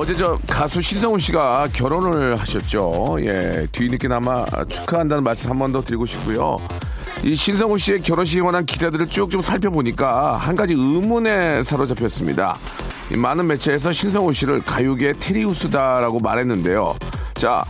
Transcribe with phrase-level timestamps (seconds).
[0.00, 3.16] 어제 저 가수 신성훈 씨가 결혼을 하셨죠.
[3.22, 6.56] 예, 뒤늦게나마 축하한다는 말씀 한 번 더 드리고 싶고요.
[7.24, 12.56] 이 신성훈 씨의 결혼식에 관한 기사들을 쭉 좀 살펴보니까 한 가지 의문에 사로잡혔습니다.
[13.10, 16.94] 이 많은 매체에서 신성훈 씨를 가요계 테리우스다라고 말했는데요.
[17.34, 17.64] 자,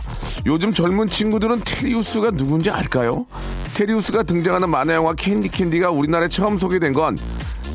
[0.45, 3.25] 요즘 젊은 친구들은 테리우스가 누군지 알까요?
[3.73, 7.17] 테리우스가 등장하는 만화 영화 캔디 캔디가 우리나라에 처음 소개된 건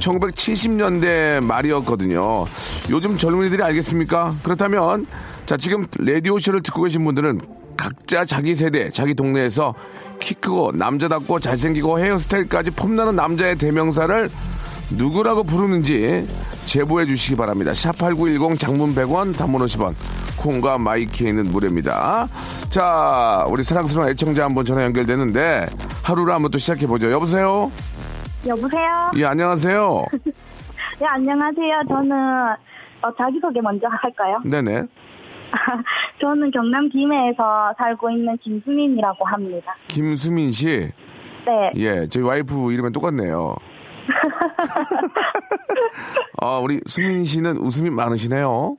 [0.05, 2.45] 1970년대 말이었거든요.
[2.91, 4.35] 요즘 젊은이들이 알겠습니까?
[4.43, 5.07] 그렇다면
[5.47, 7.41] 자 지금 라디오 쇼를 듣고 계신 분들은
[7.77, 9.75] 각자 자기 세대, 자기 동네에서
[10.21, 14.31] 키 크고 남자답고 잘생기고 헤어스타일까지 폼나는 남자의 대명사를
[14.91, 16.27] 누구라고 부르는지
[16.67, 17.73] 제보해 주시기 바랍니다.
[17.73, 19.95] 샵8910 장문 100원, 단문 50원.
[20.37, 22.29] 콩과 마이키에는 무료입니다.
[22.69, 25.67] 자, 우리 사랑스러운 애청자 한 번 전화 연결되는데
[26.03, 27.11] 하루를 한번 또 시작해 보죠.
[27.11, 27.71] 여보세요?
[28.47, 29.11] 여보세요?
[29.17, 30.05] 예, 안녕하세요.
[31.01, 31.83] 네, 안녕하세요.
[31.89, 32.13] 저는,
[33.03, 34.41] 어, 자기소개 먼저 할까요?
[34.45, 34.83] 네네.
[36.21, 39.75] 저는 경남 김해에서 살고 있는 김수민이라고 합니다.
[39.89, 40.91] 김수민 씨.
[41.47, 41.73] 네.
[41.77, 43.55] 예, 저희 와이프 이름은 똑같네요.
[46.41, 48.77] 아, 우리 수민 씨는 웃음이 많으시네요.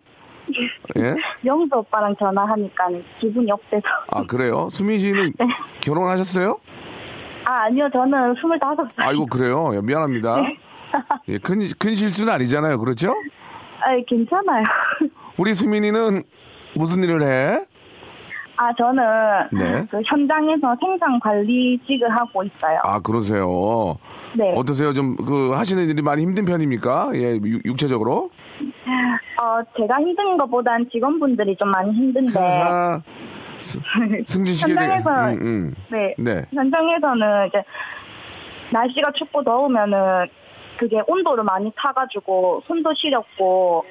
[0.98, 1.16] 예?
[1.44, 2.88] 영수 오빠랑 전화하니까
[3.20, 3.84] 기분이 업돼서.
[4.12, 4.68] 아, 그래요?
[4.72, 5.48] 수민 씨는 네.
[5.82, 6.58] 결혼하셨어요?
[7.46, 7.84] 아, 아니요.
[7.94, 8.90] 저는 25살.
[8.98, 9.72] 아이고, 그래요.
[9.76, 10.44] 예, 미안합니다.
[11.28, 12.80] 예, 큰, 큰 실수는 아니잖아요.
[12.80, 13.12] 그렇죠?
[13.82, 14.64] 아, 괜찮아요.
[15.38, 16.24] 우리 수민이는
[16.76, 17.66] 무슨 일을 해?
[18.58, 19.04] 아, 저는
[19.52, 19.86] 네.
[19.92, 22.80] 그 현장에서 생산 관리직을 하고 있어요.
[22.84, 23.98] 아, 그러세요.
[24.38, 24.54] 네.
[24.56, 24.94] 어떠세요?
[24.94, 27.12] 좀, 그, 하시는 일이 많이 힘든 편입니까?
[27.16, 28.30] 예, 육- 육체적으로?
[29.42, 32.32] 어, 제가 힘든 것보단 직원분들이 좀 많이 힘든데.
[33.58, 33.80] 아, 스-
[34.28, 34.74] 승진 씨에.
[34.74, 35.76] 현장에서 음, 음.
[35.92, 36.16] 네.
[36.18, 36.46] 네.
[36.54, 37.64] 현장에서는 이제
[38.72, 39.98] 날씨가 춥고 더우면은
[40.80, 43.86] 그게 온도를 많이 타가지고 손도 시렵고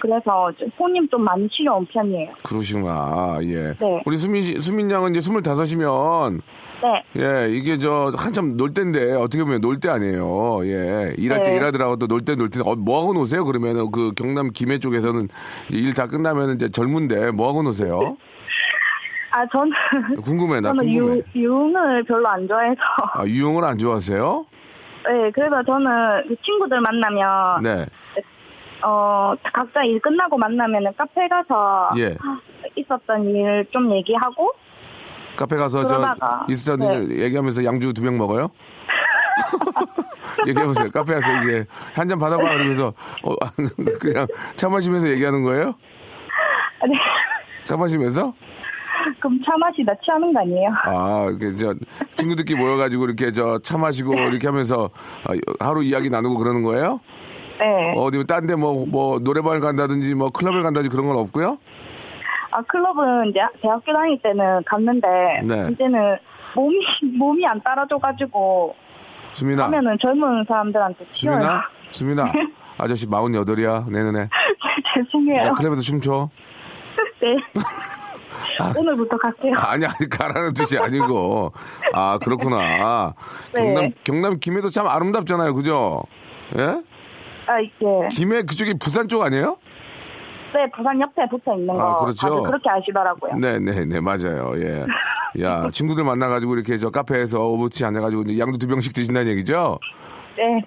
[0.00, 2.30] 그래서 손님 좀 많이 시려운 편이에요.
[2.44, 3.38] 그러시구나.
[3.42, 3.74] 예.
[3.80, 4.02] 네.
[4.06, 6.40] 우리 수민 씨, 수민 양은 이제 스물다섯이면
[6.80, 7.02] 네.
[7.20, 10.60] 예, 이게 저 한참 놀 때인데 어떻게 보면 놀 때 아니에요.
[10.66, 11.12] 예.
[11.18, 11.56] 일할 때 네.
[11.56, 12.60] 일하더라고 또 놀 때 놀 때.
[12.64, 13.44] 어, 뭐 하고 노세요?
[13.44, 15.26] 그러면은 그 경남 김해 쪽에서는
[15.72, 18.16] 일 다 끝나면 이제 젊은데 뭐 하고 노세요?
[19.30, 19.72] 아 저는
[20.24, 20.60] 궁금해.
[20.60, 21.22] 나 저는 궁금해.
[21.34, 22.80] 유, 유흥을 별로 안 좋아해서
[23.14, 24.46] 아, 유용을 안 좋아하세요?
[25.06, 27.86] 네 그래서 저는 그 친구들 만나면 네.
[28.84, 32.16] 어 각자 일 끝나고 만나면은 카페 가서 예.
[32.76, 34.52] 있었던 일 좀 얘기하고
[35.36, 37.14] 카페 가서 그러다가, 저 있었던 네.
[37.14, 38.48] 일 얘기하면서 양주 두 병 먹어요?
[40.46, 40.90] 얘기해보세요.
[40.90, 42.88] 카페 가서 이제 한 잔 받아봐 그러면서
[43.22, 43.34] 어,
[44.00, 45.74] 그냥 차 마시면서 얘기하는 거예요?
[46.88, 46.94] 네.
[47.64, 48.32] 차 마시면서?
[49.20, 50.70] 그럼 차 마시 다 취하는 거 아니에요?
[50.84, 51.74] 아, 이렇게 저
[52.16, 54.90] 친구들끼리 모여가지고 이렇게 저 차 마시고 이렇게 하면서
[55.24, 55.32] 아,
[55.64, 57.00] 하루 이야기 나누고 그러는 거예요?
[57.60, 57.94] 네.
[57.96, 61.58] 어디 딴 데 뭐 뭐 노래방을 간다든지 뭐 클럽을 간다든지 그런 건 없고요?
[62.50, 65.06] 아 클럽은 이제 대학교 다닐 때는 갔는데
[65.44, 65.68] 네.
[65.72, 66.16] 이제는
[66.54, 66.76] 몸이
[67.18, 68.74] 몸이 안 따라줘가지고
[69.34, 71.34] 수민아, 하면은 젊은 사람들한테 튀어요.
[71.34, 72.32] 수민아, 수민아,
[72.78, 74.28] 아저씨 마흔 여덟이야 내년에.
[74.94, 75.42] 죄송해요.
[75.48, 76.28] 야, 클럽에서 춤춰.
[77.20, 77.36] 네.
[78.76, 79.54] 오늘부터 갈게요.
[79.56, 81.52] 아니 아니 가라는 뜻이 아니고.
[81.92, 83.14] 아 그렇구나.
[83.54, 83.62] 네.
[83.62, 85.54] 경남 경남 김해도 참 아름답잖아요.
[85.54, 86.02] 그죠?
[86.56, 86.62] 예?
[87.46, 89.56] 아 이게 김해 그쪽이 부산 쪽 아니에요?
[90.54, 92.42] 네 부산 옆에 붙어 있는 거 아, 그렇죠.
[92.42, 93.34] 그렇게 아시더라고요.
[93.36, 94.52] 네 네 네 맞아요.
[94.56, 94.84] 예
[95.40, 99.78] 야 친구들 만나가지고 이렇게 저 카페에서 오버치 앉아가지고 양주 두 병씩 드신다는 얘기죠
[100.38, 100.62] 네.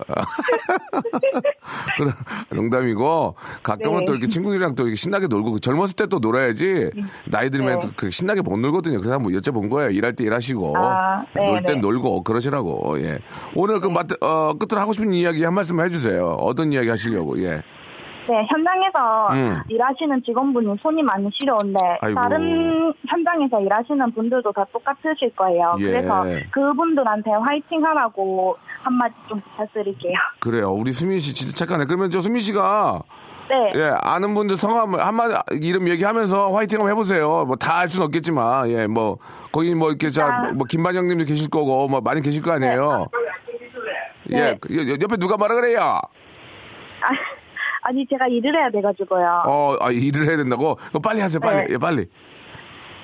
[2.56, 4.06] 농담이고 가끔은 네.
[4.06, 6.92] 또 이렇게 친구들이랑 또 이렇게 신나게 놀고 젊었을 때 또 놀아야지
[7.26, 7.88] 나이 들면 네.
[7.88, 8.98] 또그 신나게 못 놀거든요.
[8.98, 9.90] 그래서 한번 여쭤본 거예요.
[9.92, 11.82] 일할 때 일하시고 아, 네, 놀땐 네.
[11.82, 13.02] 놀고 그러시라고.
[13.02, 13.20] 예.
[13.56, 16.36] 오늘 그 마트, 어, 끝으로 하고 싶은 이야기 한 말씀 해주세요.
[16.42, 17.42] 어떤 이야기 하시려고?
[17.42, 17.62] 예.
[18.28, 19.62] 네, 현장에서 음.
[19.68, 22.20] 일하시는 직원분이 손이 많이 시려운데 아이고.
[22.20, 25.76] 다른 현장에서 일하시는 분들도 다 똑같으실 거예요.
[25.80, 25.86] 예.
[25.86, 30.14] 그래서 그분들한테 화이팅 하라고 한마디 좀 부탁드릴게요.
[30.40, 30.72] 그래요.
[30.72, 31.86] 우리 수민 씨 진짜 착하네.
[31.86, 33.02] 그러면 저 수민 씨가
[33.50, 33.72] 네.
[33.76, 37.44] 예, 아는 분들 성함 한마디 이름 얘기하면서 화이팅 한번 해보세요.
[37.46, 39.18] 뭐 다 알 수는 없겠지만, 예, 뭐
[39.52, 40.52] 거기 뭐 이렇게 자, 아.
[40.54, 43.08] 뭐 김반장님도 계실 거고, 뭐 많이 계실 거 아니에요.
[44.30, 44.58] 예, 네.
[44.62, 45.80] 그 옆- 옆에 누가 말하 그래요?
[45.82, 46.00] 아,
[47.82, 49.44] 아니 제가 일을 해야 돼가지고요.
[49.48, 50.78] 어, 아, 일을 해야 된다고?
[51.04, 51.68] 빨리 하세요, 빨리.
[51.68, 51.74] 네.
[51.74, 52.08] 예, 빨리.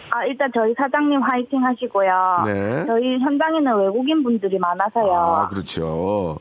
[0.10, 2.44] 아 일단 저희 사장님 화이팅 하시고요.
[2.46, 2.86] 네.
[2.86, 5.12] 저희 현장에는 외국인 분들이 많아서요.
[5.12, 6.40] 아, 그렇죠.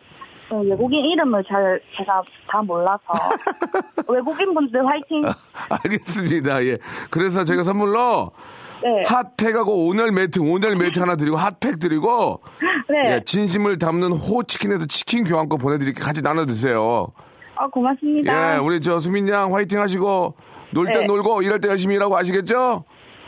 [0.49, 3.03] 어, 외국인 이름을 잘 제가 다 몰라서
[4.09, 5.23] 외국인 분들 화이팅.
[5.69, 6.65] 알겠습니다.
[6.67, 6.79] 예.
[7.11, 8.31] 그래서 제가 선물로
[8.83, 9.03] 네.
[9.07, 12.41] 핫팩하고 온열 매트, 온열 매트 하나 드리고 핫팩 드리고
[12.89, 13.15] 네.
[13.15, 17.09] 예, 진심을 담는 호치킨에서 치킨 교환권 보내드릴게 같이 나눠 드세요.
[17.57, 18.55] 아 고맙습니다.
[18.55, 20.35] 예, 우리 저 수민 양 화이팅 하시고
[20.71, 21.07] 놀 때 네.
[21.07, 22.85] 놀고 일할 때 열심히 일하고 아시겠죠?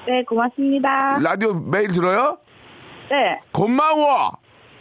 [0.06, 1.18] 네 고맙습니다.
[1.22, 2.38] 라디오 매일 들어요?
[3.10, 3.40] 네.
[3.52, 4.32] 고마워.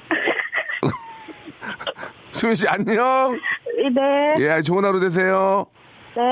[2.31, 3.39] 수민 씨 안녕.
[3.93, 4.35] 네.
[4.57, 5.65] 예, 좋은 하루 되세요.
[6.15, 6.23] 네.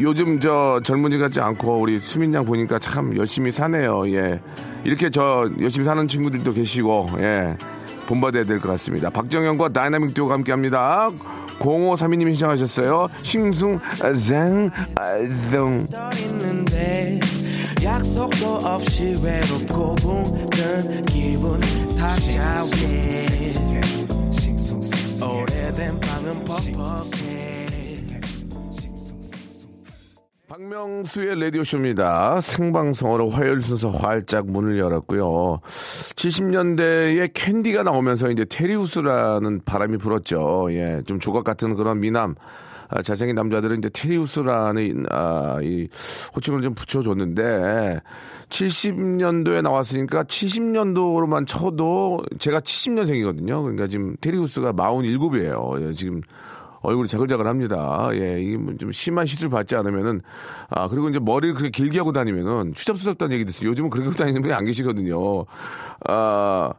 [0.00, 4.08] 요즘 저 젊은이 같지 않고 우리 수민 양 보니까 참 열심히 사네요.
[4.12, 4.40] 예.
[4.84, 7.56] 이렇게 저 열심히 사는 친구들도 계시고, 예.
[8.06, 9.10] 본받아야 될 것 같습니다.
[9.10, 11.10] 박정현과 다이나믹 듀오가 함께 합니다.
[11.60, 13.08] 0532님이 신청하셨어요.
[13.22, 15.86] 싱숭생숭.
[16.18, 17.20] 있는데
[17.82, 21.60] 약속도 없이 외롭고 붕 뜬 기분
[21.96, 23.54] 탓자위
[25.22, 27.61] 오래된 방은 퍽퍽해
[30.52, 32.42] 박명수의 라디오쇼입니다.
[32.42, 35.60] 생방송으로 화요일 순서 활짝 문을 열었고요.
[36.14, 40.66] 70년대에 캔디가 나오면서 이제 테리우스라는 바람이 불었죠.
[40.72, 42.34] 예, 좀 조각 같은 그런 미남.
[42.88, 45.88] 아, 잘생긴 남자들은 이제 테리우스라는 아, 이
[46.36, 48.00] 호칭을 좀 붙여줬는데
[48.50, 53.62] 70년도에 나왔으니까 70년도로만 쳐도 제가 70년생이거든요.
[53.62, 55.88] 그러니까 지금 테리우스가 47이에요.
[55.88, 56.20] 예, 지금
[56.82, 58.10] 얼굴이 자글자글합니다.
[58.14, 60.20] 예, 이게 뭐좀 심한 시술 받지 않으면은
[60.68, 63.70] 아 그리고 이제 머리를 그렇게 길게 하고 다니면은 추잡스럽다는 얘기 듣어요.
[63.70, 65.44] 요즘은 그렇게 하고 다니는 분이 안 계시거든요.
[66.06, 66.72] 아.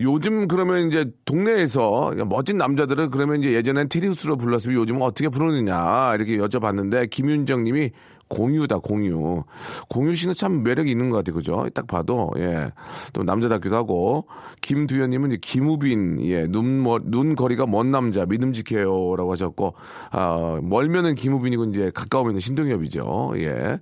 [0.00, 6.38] 요즘 그러면 이제 동네에서 멋진 남자들은 그러면 이제 예전엔 테리우스로 불렀으면 요즘은 어떻게 부르느냐 이렇게
[6.38, 7.90] 여쭤봤는데 김윤정 님이
[8.28, 9.44] 공유다 공유
[9.88, 12.70] 공유 씨는 참 매력이 있는 것 같아요 그죠 딱 봐도 예
[13.12, 14.26] 또 남자답기도 하고
[14.60, 19.74] 김두현님은 이제 김우빈 예능과는 거리가 먼 남자 믿음직해요라고 하셨고
[20.10, 23.78] 아 멀면은 김우빈이고 이제 가까우면 신동엽이죠 예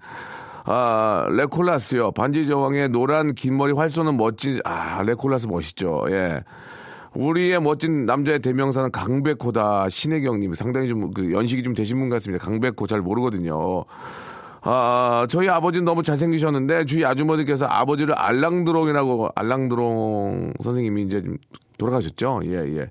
[0.69, 2.11] 아, 레골라스요.
[2.11, 6.07] 반지 제왕의 노란 긴 머리 활쏘는 멋진, 아, 레골라스 멋있죠.
[6.09, 6.43] 예.
[7.15, 9.89] 우리의 멋진 남자의 대명사는 강백호다.
[9.89, 10.55] 신혜경님.
[10.55, 12.45] 상당히 좀, 그, 연식이 좀 되신 분 같습니다.
[12.45, 13.85] 강백호 잘 모르거든요.
[14.69, 21.37] 아, 저희 아버지는 너무 잘생기셨는데, 주위 아주머니께서 아버지를 알랑드롱이라고, 알랑드롱 선생님이 이제 좀
[21.79, 22.41] 돌아가셨죠?
[22.47, 22.91] 예, 예.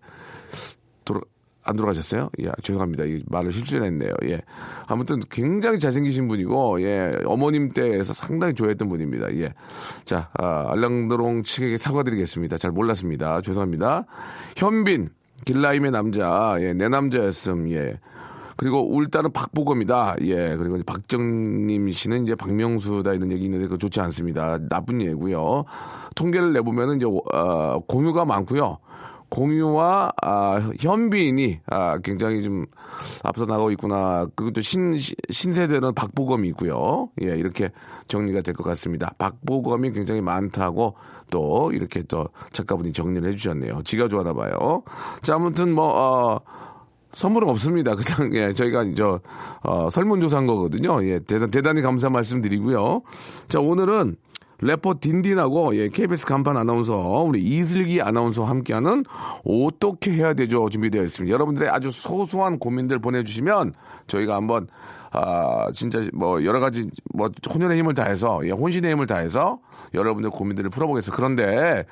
[1.03, 1.19] 돌아,
[1.65, 2.29] 안 돌아가셨어요?
[2.39, 3.03] 예, 죄송합니다.
[3.03, 4.13] 이 말을 실수했네요.
[4.29, 4.41] 예.
[4.87, 9.35] 아무튼 굉장히 잘생기신 분이고, 예, 어머님 때에서 상당히 좋아했던 분입니다.
[9.35, 9.53] 예.
[10.05, 12.57] 자, 아, 알랑드롱 측에게 사과드리겠습니다.
[12.57, 13.41] 잘 몰랐습니다.
[13.41, 14.05] 죄송합니다.
[14.55, 15.09] 현빈,
[15.43, 17.99] 길라임의 남자, 예, 내 남자였음, 예.
[18.57, 20.15] 그리고 울다는 박보검이다.
[20.21, 20.55] 예.
[20.55, 24.57] 그리고 박정님 씨는 이제 박명수다 이런 얘기 있는데 그거 좋지 않습니다.
[24.69, 25.65] 나쁜 예고요.
[26.15, 28.77] 통계를 내보면은 이제 어, 공유가 많고요.
[29.29, 32.65] 공유와 아, 현빈이 아, 굉장히 좀
[33.23, 34.27] 앞서 나가고 있구나.
[34.35, 34.97] 그것도 신
[35.29, 37.09] 신세대는 박보검이 있고요.
[37.23, 37.71] 예, 이렇게
[38.07, 39.11] 정리가 될 것 같습니다.
[39.17, 40.95] 박보검이 굉장히 많다고
[41.31, 43.81] 또 이렇게 또 작가분이 정리를 해주셨네요.
[43.83, 44.83] 지가 좋아나 봐요.
[45.21, 46.39] 자, 아무튼 뭐 어,
[47.15, 47.95] 선물은 없습니다.
[47.95, 49.21] 그냥 예, 저희가 저
[49.63, 51.03] 어, 설문조사한 거거든요.
[51.05, 53.01] 예, 대단 대단히 감사 말씀드리고요.
[53.47, 54.17] 자, 오늘은
[54.59, 59.03] 래퍼 딘딘하고 예, KBS 간판 아나운서 우리 이슬기 아나운서와 함께하는
[59.45, 61.33] 어떻게 해야 되죠 준비되어 있습니다.
[61.33, 63.73] 여러분들의 아주 소소한 고민들 보내주시면
[64.07, 64.67] 저희가 한번
[65.11, 69.59] 아 진짜 뭐 여러 가지 뭐 혼연의 힘을 다해서 예, 혼신의 힘을 다해서
[69.93, 71.15] 여러분들 고민들을 풀어보겠습니다.
[71.15, 71.85] 그런데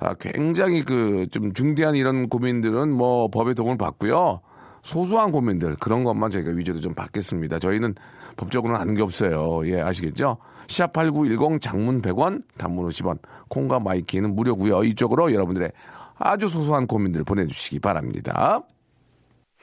[0.00, 4.40] 아, 굉장히 그 좀 중대한 이런 고민들은 뭐 법의 도움을 받고요.
[4.82, 7.58] 소소한 고민들 그런 것만 저희가 위주로 좀 받겠습니다.
[7.58, 7.94] 저희는
[8.36, 9.66] 법적으로는 아는 게 없어요.
[9.66, 10.38] 예, 아시겠죠?
[10.68, 13.18] 샵8910 장문 100원, 단문 50원,
[13.48, 14.84] 콩과 마이K는 무료고요.
[14.84, 15.72] 이쪽으로 여러분들의
[16.18, 18.60] 아주 소소한 고민들 보내주시기 바랍니다.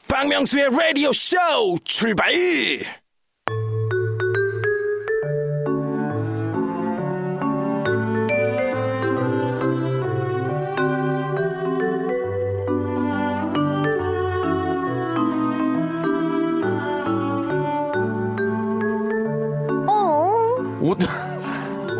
[0.08, 1.38] 박명수의 라디오 쇼
[1.84, 2.32] 출발!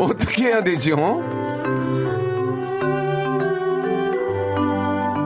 [0.06, 1.46] 어떻게 해야 되지, 어?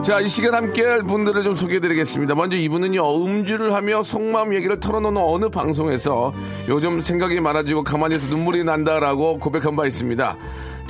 [0.03, 2.33] 자, 이 시간 함께 할 분들을 좀 소개해 드리겠습니다.
[2.33, 6.33] 먼저 이분은요, 음주를 하며 속마음 얘기를 털어놓는 어느 방송에서
[6.67, 10.37] 요즘 생각이 많아지고 가만히 있어 눈물이 난다라고 고백한 바 있습니다.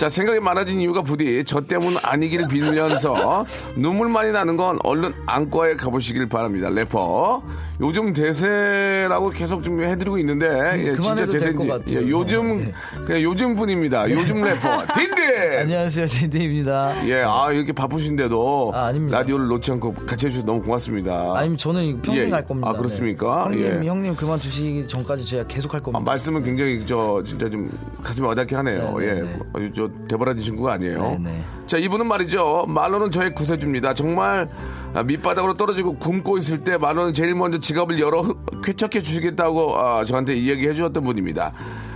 [0.02, 3.46] 자, 생각이 많아진 이유가 부디 저 때문 아니길 빌면서
[3.78, 6.72] 눈물 많이 나는 건 얼른 안과에 가보시길 바랍니다.
[6.72, 7.44] 래퍼.
[7.82, 10.48] 요즘 대세라고 계속 좀 해드리고 있는데,
[10.86, 11.68] 예, 진짜 대세인지.
[11.68, 12.00] 같아요.
[12.00, 12.74] 예, 요즘, 네.
[13.06, 14.10] 그냥 요즘 분입니다.
[14.12, 14.86] 요즘 래퍼.
[14.94, 15.60] 딘딘!
[15.62, 17.08] 안녕하세요, 딘딘입니다.
[17.08, 19.18] 예, 아, 이렇게 바쁘신데도 아, 아닙니다.
[19.20, 21.34] 라디오를 놓지 않고 같이 해주셔서 너무 고맙습니다.
[21.36, 22.32] 아니면 저는 평생 예.
[22.32, 22.70] 할 겁니다.
[22.70, 23.50] 아, 그렇습니까?
[23.50, 23.64] 네.
[23.64, 23.88] 형님, 예.
[23.88, 26.04] 형님 그만두시기 전까지 제가 계속 할 아, 겁니다.
[26.04, 27.70] 말씀은 굉장히 저 진짜 좀
[28.04, 28.96] 가슴이 와닿게 하네요.
[29.00, 29.40] 네, 네, 예, 네.
[29.54, 31.02] 아주 저 대바라진 친구가 아니에요.
[31.02, 31.44] 네, 네.
[31.66, 32.66] 자, 이분은 말이죠.
[32.68, 33.94] 말로는 저의 구세주입니다.
[33.94, 34.50] 정말
[34.94, 40.04] 아, 밑바닥으로 떨어지고 굶고 있을 때 말로는 제일 먼저 지갑을 열어 흑- 쾌척해 주시겠다고 아,
[40.04, 41.54] 저한테 이야기해 주었던 분입니다.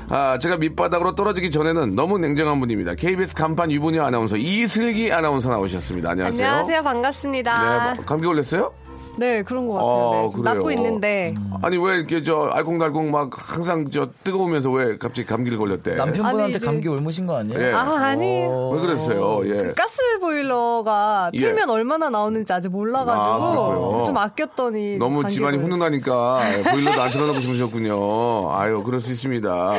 [0.08, 2.94] 아, 제가 밑바닥으로 떨어지기 전에는 너무 냉정한 분입니다.
[2.96, 6.12] KBS 간판 유부녀 아나운서 이슬기 아나운서 나오셨습니다.
[6.12, 6.48] 안녕하세요.
[6.48, 6.82] 안녕하세요.
[6.84, 7.94] 반갑습니다.
[7.96, 8.72] 네, 감기 걸렸어요?
[9.17, 9.89] 네, 그런 것 같아요.
[9.91, 10.53] 어, 네, 좀 그래요.
[10.55, 11.34] 낫고 있는데.
[11.62, 15.95] 아니 왜 이렇게 저 알콩달콩 막 항상 저 뜨거우면서 왜 갑자기 감기를 걸렸대?
[15.95, 17.62] 남편분한테 아니, 이제- 감기 옮으신 거 아니에요?
[17.62, 17.72] 예.
[17.72, 18.69] 아, 아니에요.
[18.69, 19.41] 왜 그랬어요?
[19.48, 19.74] 예.
[19.74, 21.39] 가스 보일러가 예.
[21.39, 24.03] 틀면 얼마나 나오는지 아직 아, 몰라가지고 그렇고요.
[24.05, 25.57] 좀 아꼈더니 너무 집안이.
[25.57, 26.39] 훈훈하니까
[26.72, 28.51] 보일러도 안 틀어놓고 주무셨군요.
[28.53, 29.72] 아유, 그럴 수 있습니다.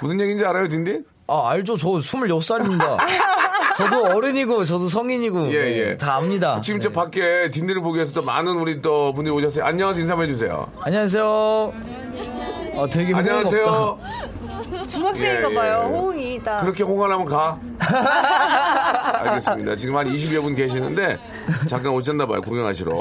[0.00, 1.04] 무슨 얘기인지 알아요, 딘딘?
[1.28, 1.76] 아, 알죠.
[1.76, 2.96] 저 26살입니다.
[3.76, 5.52] 저도 어른이고, 저도 성인이고.
[5.52, 5.84] 예, 예.
[5.90, 6.60] 네, 다 압니다.
[6.60, 6.84] 지금 네.
[6.84, 9.64] 저 밖에 딘딘을 보기 위해서 또 많은 우리 또 분들이 오셨어요.
[9.64, 10.02] 안녕하세요.
[10.02, 10.70] 인사 한번 해주세요.
[10.80, 11.72] 안녕하세요.
[12.76, 13.64] 아, 되게 안녕하세요.
[13.66, 13.98] 어,
[14.86, 15.82] 중학생인가 예, 봐요.
[15.84, 15.88] 예.
[15.98, 16.60] 호응이 딱.
[16.60, 17.58] 그렇게 홍하나면 가.
[19.20, 19.76] 알겠습니다.
[19.76, 21.18] 지금 한 20여 분 계시는데
[21.66, 22.40] 잠깐 오셨나 봐요.
[22.42, 22.94] 구경하시러.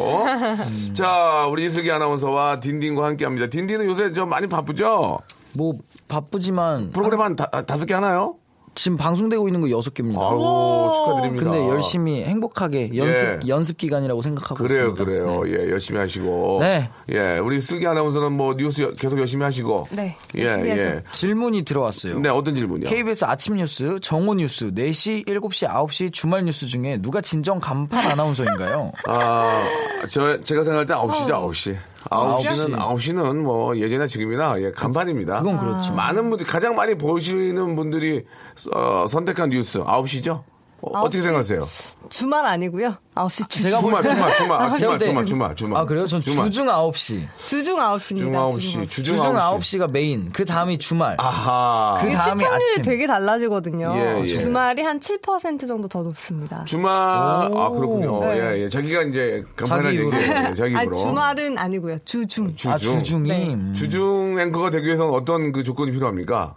[0.93, 3.47] 자, 우리 이슬기 아나운서와 딘딘과 함께 합니다.
[3.47, 5.19] 딘딘은 요새 좀 많이 바쁘죠?
[5.53, 5.73] 뭐,
[6.07, 6.91] 바쁘지만.
[6.91, 8.35] 프로그램 한 다, 다섯 개 하나요?
[8.75, 10.19] 지금 방송되고 있는 거 6개입니다.
[10.19, 11.43] 아우, 축하드립니다.
[11.51, 13.39] 근데 열심히 행복하게 연습, 예.
[13.47, 15.03] 연습 기간이라고 생각하고 그래요, 있습니다.
[15.05, 15.43] 그래요.
[15.43, 15.51] 네.
[15.67, 16.57] 예, 열심히 하시고.
[16.61, 16.89] 네.
[17.11, 19.87] 예, 우리 슬기 아나운서는 뭐 뉴스 여- 계속 열심히 하시고.
[19.91, 20.71] 네, 예, 열심히 예.
[20.71, 21.01] 하죠.
[21.11, 22.19] 질문이 들어왔어요.
[22.19, 22.89] 네, 어떤 질문이요?
[22.89, 28.91] KBS 아침 뉴스, 정오 뉴스, 4시, 7시, 9시 주말 뉴스 중에 누가 진정 간판 아나운서인가요?
[29.07, 29.63] 아,
[30.09, 31.75] 저, 제가 생각할 때 9시죠, 9시.
[32.05, 35.39] 9시는, 9시는 뭐 예전이나 지금이나 예, 간판입니다.
[35.39, 35.93] 그건 그렇죠.
[35.93, 38.25] 많은 분들, 가장 많이 보시는 분들이
[38.73, 40.43] 어, 선택한 뉴스 9시죠?
[40.81, 41.65] 어, 떻게 생각하세요?
[42.09, 42.95] 주말 아니고요.
[43.15, 45.81] 9시 주, 제가 주말, 주말, 주말, 아, 주말, 볼 때- 주말, 주말, 주말.
[45.81, 46.07] 아, 그래요?
[46.07, 46.45] 전 주말.
[46.45, 47.27] 주중 9시.
[47.37, 48.17] 주중 9시입니다.
[48.17, 49.57] 중 9시, 주중, 주중 9시.
[49.59, 50.31] 9시 가 메인.
[50.31, 51.15] 그 다음이 주말.
[51.19, 51.97] 아하.
[52.01, 52.83] 그 다음이 시청률이 아침.
[52.83, 53.93] 되게 달라지거든요.
[53.95, 54.27] 예, 예.
[54.27, 56.63] 주말이 한 7% 정도 더 높습니다.
[56.65, 58.21] 주말, 아, 그렇군요.
[58.21, 58.39] 네.
[58.57, 58.69] 예, 예.
[58.69, 59.93] 자기가 이제 간판한.
[59.93, 60.09] 얘기예요.
[60.49, 60.95] 예, 자기 입으로.
[60.95, 61.99] 주말은 아니고요.
[62.05, 62.55] 주중.
[62.55, 62.71] 주중.
[62.71, 63.29] 아, 주중이.
[63.29, 63.53] 네.
[63.53, 63.73] 음.
[63.73, 66.55] 주중 앵커가 되기 위해서는 어떤 그 조건이 필요합니까?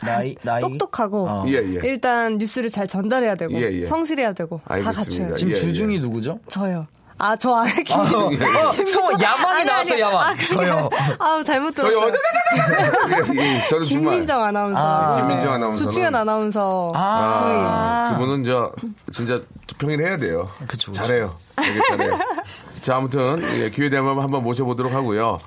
[0.00, 0.60] 나이, 나이.
[0.60, 1.44] 똑똑하고 어.
[1.48, 1.80] 예, 예.
[1.82, 3.86] 일단 뉴스를 잘 전달해야 되고 예, 예.
[3.86, 5.02] 성실해야 되고 다 알겠습니다.
[5.04, 5.34] 갖춰요.
[5.36, 5.98] 지금 예, 주중이 예.
[6.00, 6.38] 누구죠?
[6.48, 6.86] 저요.
[7.20, 7.98] 아, 저 안에 김.
[7.98, 8.04] 어,
[8.86, 10.20] 소, 야망이 나왔어, 야망.
[10.20, 10.88] 아, 저요.
[11.18, 11.98] 아, 잘못 들었어요.
[11.98, 12.16] 어디,
[13.36, 13.86] 예, 예, 저는.
[13.86, 14.80] 김민정 아나운서.
[14.80, 15.90] 아, 김민정 아나운서는.
[15.90, 16.92] 조충현 아나운서.
[16.94, 18.72] 아, 그분은 저
[19.12, 19.40] 진짜
[19.78, 20.44] 평일 해야 돼요.
[20.68, 20.92] 그쵸, 그쵸.
[20.92, 21.34] 잘해요.
[21.56, 22.18] 되게 잘해요.
[22.82, 25.38] 자, 아무튼 예, 기회 되면 한번 모셔보도록 하고요.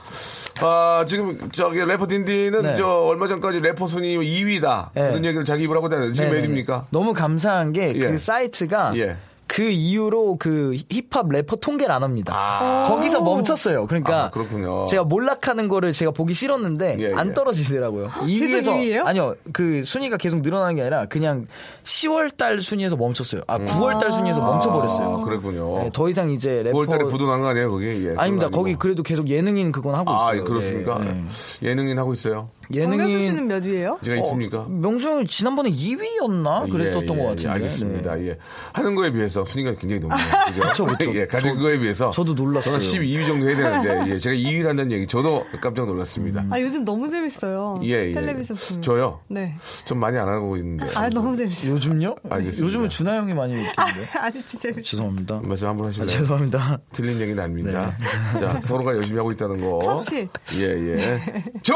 [0.64, 2.76] 아, 지금 저기 래퍼 딘딘은 네.
[2.76, 4.90] 저 얼마 전까지 래퍼 순위 2위다.
[4.94, 5.08] 네.
[5.10, 6.48] 그런 얘기를 자기 입으로 하고 다녔는데 지금 몇 네네네.
[6.54, 6.88] 위입니까?
[6.92, 8.18] 너무 감사한 게그 예.
[8.18, 9.18] 사이트가 예.
[9.52, 12.34] 그 이후로 그 힙합 래퍼 통계를 안 합니다.
[12.34, 12.86] 아.
[12.88, 13.86] 거기서 멈췄어요.
[13.86, 14.86] 그러니까 아, 그렇군요.
[14.86, 17.34] 제가 몰락하는 거를 제가 보기 싫었는데 예, 안 예.
[17.34, 18.12] 떨어지더라고요.
[18.26, 19.06] 계속 2위에서 2위예요?
[19.06, 19.36] 아니요.
[19.52, 21.48] 그 순위가 계속 늘어나는 게 아니라 그냥
[21.84, 23.42] 10월 달 순위에서 멈췄어요.
[23.48, 25.18] 아, 9월 달 순위에서 멈춰 버렸어요.
[25.18, 25.80] 아, 그렇군요.
[25.80, 28.08] 네, 더 이상 이제 래퍼 9월 달에 부도난 거 아니에요, 거기?
[28.08, 28.48] 예, 아닙니다.
[28.48, 28.76] 거기.
[28.76, 30.46] 그래도 계속 예능인 그건 하고 아, 있어요.
[30.46, 30.98] 그렇습니까?
[31.00, 31.26] 네, 네.
[31.62, 32.48] 예능인 하고 있어요.
[32.80, 34.00] 박명수 씨는 몇 위예요?
[34.04, 34.66] 제가 있습니까?
[34.70, 37.44] 명수 형이 지난번에 2위였나 그랬었던 예, 것 예, 같은데.
[37.44, 38.16] 예, 알겠습니다.
[38.16, 38.28] 네.
[38.30, 38.38] 예.
[38.74, 40.20] 하는 거에 비해서 순위가 굉장히 높네요.
[40.70, 40.86] 그죠?
[40.86, 41.14] 그쵸.
[41.16, 42.12] 예, 가진 저- 거에 비해서.
[42.12, 42.80] 저도 놀랐어요.
[42.80, 46.46] 저는 12위 정도 해야 되는데, 예, 제가 2위를 한다는 얘기, 저도 깜짝 놀랐습니다.
[46.50, 47.80] 아 요즘 너무 재밌어요.
[47.84, 48.14] 예, 예.
[48.14, 48.82] 텔레비전 보면.
[48.82, 49.20] 저요?
[49.28, 49.56] 네.
[49.86, 50.86] 좀 많이 안 하고 있는데.
[50.96, 51.74] 아 너무 재밌어요.
[51.74, 52.16] 요즘요?
[52.30, 52.66] 알겠습니다.
[52.68, 53.72] 요즘은 준하 형이 많이 웃기는데.
[54.20, 54.84] 아니 진짜 재밌어요.
[54.84, 55.42] 죄송합니다.
[55.46, 56.08] 말씀 한번 아, 하실래요?
[56.08, 56.80] 죄송합니다.
[56.94, 57.96] 틀린 얘기는 아닙니다.
[58.40, 59.80] 자, 서로가 열심히 하고 있다는 거.
[59.82, 60.28] 처치.
[60.60, 61.44] 예, 예.
[61.64, 61.74] 저!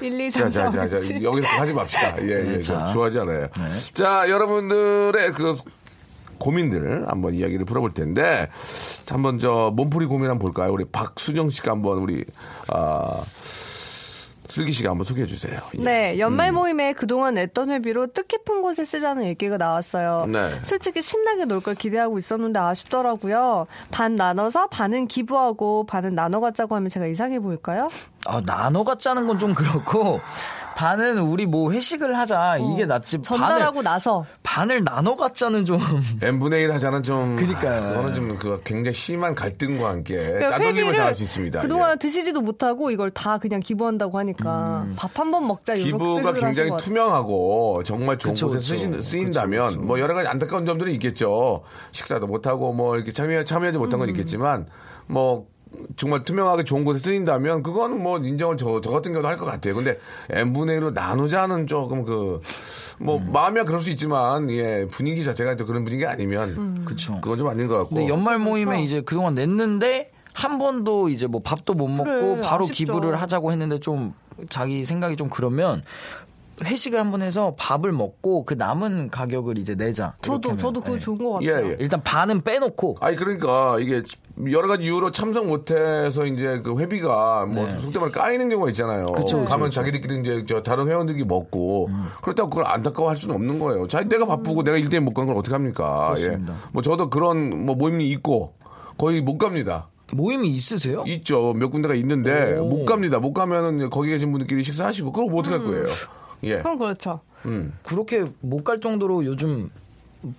[0.00, 1.22] 1, 2, 자, 3, 자, 4, 자, 5, 자, 7.
[1.22, 2.22] 여기서 하지 맙시다.
[2.22, 2.42] 예, 예.
[2.42, 2.92] 네, 저 자.
[2.92, 3.48] 좋아하지 않아요.
[3.94, 5.54] 자, 여러분들의 그
[6.38, 8.48] 고민들 한번 이야기를 풀어볼 텐데,
[9.06, 10.72] 자, 한번 저 몸풀이 고민 한번 볼까요?
[10.72, 12.24] 우리 박수정 씨가 한번 우리,
[12.68, 13.22] 아,
[14.48, 15.58] 슬기 씨가 한번 소개해 주세요.
[15.76, 15.82] 예.
[15.82, 20.26] 네, 연말 모임에 그동안 냈던 회비로 뜻깊은 곳에 쓰자는 얘기가 나왔어요.
[20.28, 20.50] 네.
[20.62, 23.66] 솔직히 신나게 놀 걸 기대하고 있었는데 아쉽더라고요.
[23.90, 27.88] 반 나눠서 반은 기부하고 반은 나눠 갖자고 하면 제가 이상해 보일까요?
[28.26, 30.20] 아, 나눠 갖자는 건 좀 그렇고,
[30.76, 32.58] 반은 우리 뭐 회식을 하자.
[32.58, 33.16] 이게 낫지.
[33.16, 35.78] 어, 전달하고 나서 반을, 반을 나눠 갖자는 좀.
[36.20, 37.34] n분의 1 하자는 좀.
[37.36, 37.88] 그러니까요.
[37.88, 41.60] 그거는 좀그 굉장히 심한 갈등과 함께 그러니까 따돌림을 회비를 당할 수 있습니다.
[41.60, 41.96] 그동안 예.
[41.96, 46.70] 드시지도 못하고 이걸 다 그냥 기부한다고 하니까 밥한 번 먹자 이런 기부가 굉장히.
[46.78, 48.68] 투명하고 정말 좋은 그쵸, 곳에 그쵸.
[48.74, 51.62] 쓰신, 쓰인다면 뭐 여러 가지 안타까운 점들은 있겠죠.
[51.92, 54.00] 식사도 못하고 뭐 이렇게 참여, 참여하지 못한 음.
[54.00, 54.66] 건 있겠지만
[55.06, 55.46] 뭐
[55.96, 59.74] 정말 투명하게 좋은 곳에 쓰인다면 그건 뭐 인정을 저, 저 같은 경우도 할 것 같아요.
[59.74, 59.98] 근데
[60.30, 62.40] n분의 1로 나누자는 조금 그
[62.98, 63.30] 뭐 음.
[63.30, 67.18] 마음이야 그럴 수 있지만 예 분위기 자체가 또 그런 분위기가 아니면 그쵸.
[67.20, 68.82] 그건 좀 아닌 것 같고 근데 연말 모임에 그렇죠.
[68.84, 72.72] 이제 그동안 냈는데, 한 번도 이제 뭐 밥도 못 먹고 그래, 바로 아쉽죠.
[72.94, 74.14] 기부를 하자고 했는데 좀
[74.48, 75.82] 자기 생각이 좀 그러면
[76.64, 80.14] 회식을 한 번 해서 밥을 먹고 그 남은 가격을 이제 내자.
[80.22, 80.56] 저도.
[80.56, 80.98] 저도 그거 네.
[80.98, 81.72] 좋은 것 예, 같아요.
[81.72, 81.76] 예.
[81.80, 84.02] 일단 반은 빼놓고 아니 그러니까 이게
[84.50, 89.06] 여러 가지 이유로 참석 못해서 이제 그 회비가 뭐 속된 말 까이는 경우가 있잖아요.
[89.06, 89.12] 네.
[89.22, 89.80] 그쵸, 그쵸, 가면 그쵸.
[89.80, 92.04] 자기들끼리 이제 저 다른 회원들이 먹고 음.
[92.22, 93.86] 그렇다고 그걸 안타까워할 수는 없는 거예요.
[93.86, 96.12] 자기 내가 바쁘고 내가 일대일 못 간 걸 어떻게 합니까?
[96.14, 96.52] 그렇습니다.
[96.52, 96.56] 예.
[96.72, 98.52] 뭐 저도 그런 뭐 모임이 있고
[98.98, 99.88] 거의 못 갑니다.
[100.12, 101.02] 모임이 있으세요?
[101.06, 101.54] 있죠.
[101.54, 102.66] 몇 군데가 있는데 오.
[102.66, 103.18] 못 갑니다.
[103.18, 105.84] 못 가면은 거기 계신 분들끼리 식사하시고 그걸 뭐 어떻게 할 거예요?
[106.44, 106.58] 예.
[106.58, 107.20] 그럼 그렇죠.
[107.82, 109.70] 그렇게 못 갈 정도로 요즘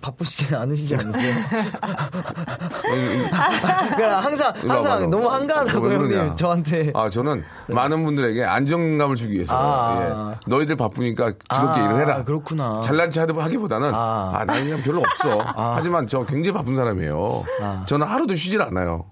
[0.00, 1.34] 바쁘시지 않으시지 않으세요?
[2.82, 5.16] 그러니까 항상 항상 너.
[5.16, 5.92] 너무 한가하다고.
[5.92, 10.32] 형님 저한테 아, 저는 많은 분들에게 안정감을 주기 위해서 아.
[10.34, 10.38] 예.
[10.46, 12.24] 너희들 바쁘니까 즐겁게 아, 일을 해라.
[12.24, 12.80] 그렇구나.
[12.82, 14.32] 잘난 체 하기보다는 아.
[14.34, 15.40] 아, 나는 그냥 별로 없어.
[15.74, 17.44] 하지만 저 굉장히 바쁜 사람이에요.
[17.86, 19.04] 저는 하루도 쉬질 않아요.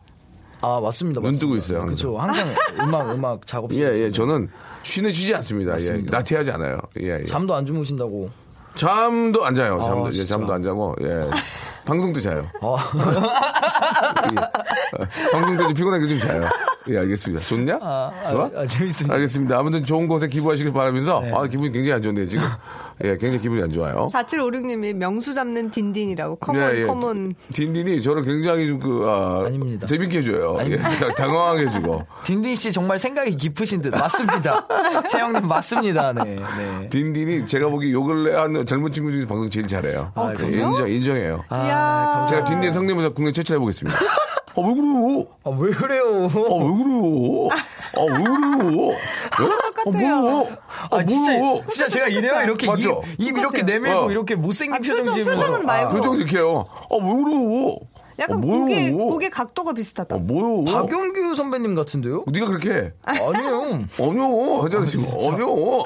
[0.62, 1.20] 아 맞습니다.
[1.20, 1.64] 눈 뜨고 맞습니다.
[1.66, 2.18] 있어요, 그렇죠.
[2.18, 2.48] 항상
[2.80, 3.72] 음악 음악 작업.
[3.76, 4.48] 예, 예, 저는
[4.84, 5.70] 쉬는 쉬지 않습니다.
[5.72, 6.16] 예, 맞습니다.
[6.16, 6.78] 나티하지 않아요.
[7.00, 7.24] 예, 예.
[7.24, 8.30] 잠도 안 주무신다고.
[8.76, 9.78] 잠도 안 자요.
[9.80, 10.36] 아, 잠도, 예, 진짜.
[10.36, 11.28] 잠도 안 자고, 예.
[11.86, 12.44] 방송도 자요.
[12.60, 12.76] 아,
[14.32, 15.30] 예.
[15.30, 16.42] 방송 때좀 피곤하게 좀 자요.
[16.90, 17.44] 예, 알겠습니다.
[17.44, 17.78] 좋냐?
[17.80, 18.50] 아, 좋아?
[18.56, 19.14] 아, 재밌습니다.
[19.14, 19.58] 알겠습니다.
[19.58, 22.44] 아무튼 좋은 곳에 기부하시길 바라면서, 아, 기분이 굉장히 안 좋네요, 지금.
[23.04, 24.08] 예, 굉장히 기분이 안 좋아요.
[24.12, 26.86] 4756님이 명수 잡는 딘딘이라고 come on 예, 예.
[26.86, 29.86] come on 딘딘이 저를 굉장히 좀 그, 아, 아닙니다.
[29.86, 30.56] 재밌게 해줘요.
[30.58, 30.88] 예, 아닙니다.
[31.08, 32.06] 다- 당황하게 해주고.
[32.24, 34.66] 딘딘 씨 정말 생각이 깊으신 듯 맞습니다.
[35.10, 36.12] 채영님 맞습니다.
[36.14, 36.88] 네, 네.
[36.88, 40.12] 딘딘이 제가 보기 요 근래 한 젊은 친구 중에 방송 제일 잘해요.
[40.14, 40.68] 아, 예, 그래요?
[40.70, 41.44] 인정, 인정해요.
[41.50, 43.98] 아, 제가 딘딘 성대모사 국내 최초로 해보겠습니다.
[43.98, 45.26] 아, 왜 그래요?
[45.44, 46.30] 아, 왜 그래요?
[46.32, 47.48] 아, 왜 그래요?
[47.94, 48.90] 아, 왜 그래요?
[48.92, 49.65] 예?
[49.86, 50.48] 아, 뭐요?
[50.90, 51.62] 아, 진짜, 뭐요?
[51.68, 52.40] 진짜 제가 이래요.
[52.42, 53.02] 이렇게 맞죠?
[53.18, 54.10] 입, 입 이렇게 내밀고 어.
[54.10, 55.40] 이렇게 못생긴 아, 표정 표정, 지으면서.
[55.40, 55.94] 표정은 말고.
[55.94, 56.64] 표정 이렇게 해요.
[56.68, 57.76] 아, 왜 그래요?
[58.18, 58.60] 약간 아, 뭐요?
[58.62, 60.14] 고개 고개 각도가 비슷하다.
[60.16, 60.64] 아, 뭐요?
[60.64, 62.24] 박용규 선배님 같은데요?
[62.32, 62.92] 네가 그렇게 해.
[63.04, 63.84] 아니요.
[64.00, 65.84] 어뇨 하잖아 지금 어뇨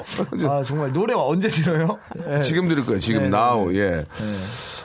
[0.49, 1.97] 아, 정말 노래 언제 들어요?
[2.15, 2.41] 네.
[2.41, 4.05] 지금 들을 거예요 지금 네, 나우 예.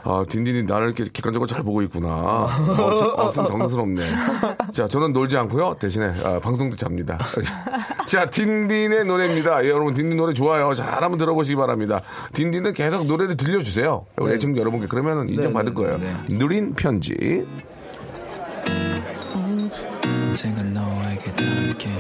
[0.09, 2.07] 아 딘딘이 나를 이렇게 객관적으로 잘 보고 있구나.
[2.09, 4.01] 어, 어, 좀 당황스럽네.
[4.73, 7.19] 자 저는 놀지 않고요 대신에 아, 방송도 잡니다.
[8.07, 9.65] 자 딘딘의 노래입니다.
[9.65, 10.73] 예, 여러분 딘딘 노래 좋아요.
[10.75, 12.03] 잘 한번 들어보시기 바랍니다.
[12.35, 14.07] 딘딘은 계속 노래를 들려주세요.
[14.19, 15.99] 우리 애청자 여러분께 그러면 인정받을 네, 거예요.
[15.99, 17.45] 네, 느린 편지.
[19.35, 21.91] 언젠가 너에게 닿을게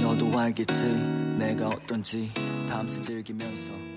[0.00, 0.88] 너도 알겠지
[1.38, 2.30] 내가 어떤지
[2.70, 3.93] 밤새 즐기면서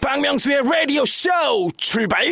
[0.00, 1.28] 박명수의 라디오 쇼
[1.76, 2.24] 출발!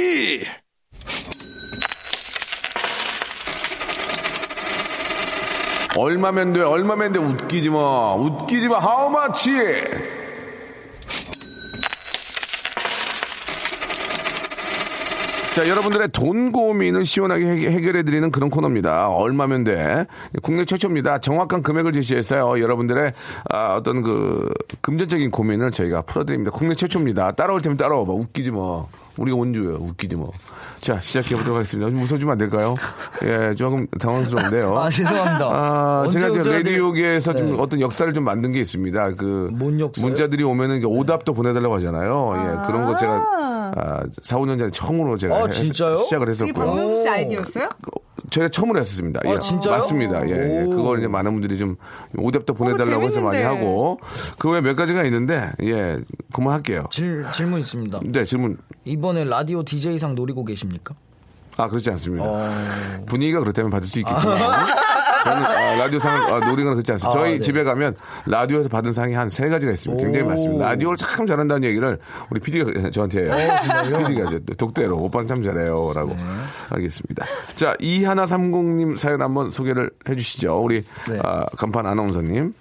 [5.96, 6.60] 얼마면 돼?
[6.60, 7.18] 얼마면 돼?
[7.18, 8.14] 웃기지 마.
[8.14, 8.78] 웃기지 마.
[9.08, 9.50] Much?
[15.58, 19.08] 자, 여러분들의 돈 고민을 시원하게 해결, 해 드리는 그런 코너입니다.
[19.08, 20.06] 얼마면 돼?
[20.40, 21.18] 국내 최초입니다.
[21.18, 22.62] 정확한 금액을 제시해서요.
[22.62, 23.12] 여러분들의
[23.50, 26.52] 아, 어떤 그 금전적인 고민을 저희가 풀어드립니다.
[26.52, 27.32] 국내 최초입니다.
[27.32, 28.12] 따라올 테면 따라와 봐.
[28.12, 28.88] 웃기지 뭐.
[29.18, 29.74] 우리가 원주예요.
[29.80, 30.30] 웃기지 뭐.
[30.80, 31.90] 자, 시작해 보도록 하겠습니다.
[31.90, 32.74] 좀 웃어주면 안 될까요?
[33.24, 34.78] 예, 조금 당황스러운데요.
[34.78, 35.46] 아, 죄송합니다.
[35.46, 36.50] 아, 제가 이제?
[36.50, 37.56] 라디오계에서 좀 네.
[37.58, 39.14] 어떤 역사를 좀 만든 게 있습니다.
[39.14, 39.50] 그?
[40.00, 42.34] 문자들이 오면은 오답도 보내달라고 하잖아요.
[42.36, 45.52] 예, 그런 거 제가 아, 4, 5년 전에 처음으로 제가 아?
[45.52, 46.52] 시작을 했었고요.
[46.54, 47.68] 박명수 씨 아이디어였어요?
[48.30, 49.20] 제가 처음으로 했었습니다.
[49.24, 49.38] 아, 예.
[49.38, 49.74] 진짜요?
[49.74, 50.28] 맞습니다.
[50.28, 50.62] 예, 예.
[50.64, 50.70] 오.
[50.70, 51.76] 그걸 이제 많은 분들이 좀
[52.16, 53.38] 오답도 보내달라고 해서 많이.
[53.42, 54.00] 하고
[54.38, 55.98] 그 외에 몇 가지가 있는데 예,
[56.32, 56.86] 그만할게요.
[56.90, 58.00] 질, 질문 있습니다.
[58.04, 58.58] 네, 질문.
[58.84, 60.94] 이번 에 라디오 DJ상 노리고 계십니까?
[61.56, 62.24] 아, 그렇지 않습니다.
[62.24, 62.38] 어.
[63.06, 64.38] 분위기가 그렇다면 받을 수 있겠지만.
[65.24, 67.10] 저는 아, 라디오 상 아, 노리는 그렇지 않습니다.
[67.18, 67.40] 저희 아, 네.
[67.40, 70.02] 집에 가면 라디오에서 받은 상이 한 세 가지가 있습니다.
[70.02, 70.28] 굉장히 오.
[70.28, 70.64] 많습니다.
[70.66, 71.98] 라디오를 참 잘한다는 얘기를
[72.30, 73.34] 우리 PD가 저한테 해요.
[74.06, 75.92] PD가 이제 독대로 오빠는 참 잘해요.
[75.94, 76.24] 라고 네.
[76.68, 77.26] 하겠습니다.
[77.56, 80.60] 자, 이하나30님 사연 한번 소개를 해 주시죠.
[80.62, 81.18] 우리 네.
[81.24, 82.54] 아, 간판 아나운서님.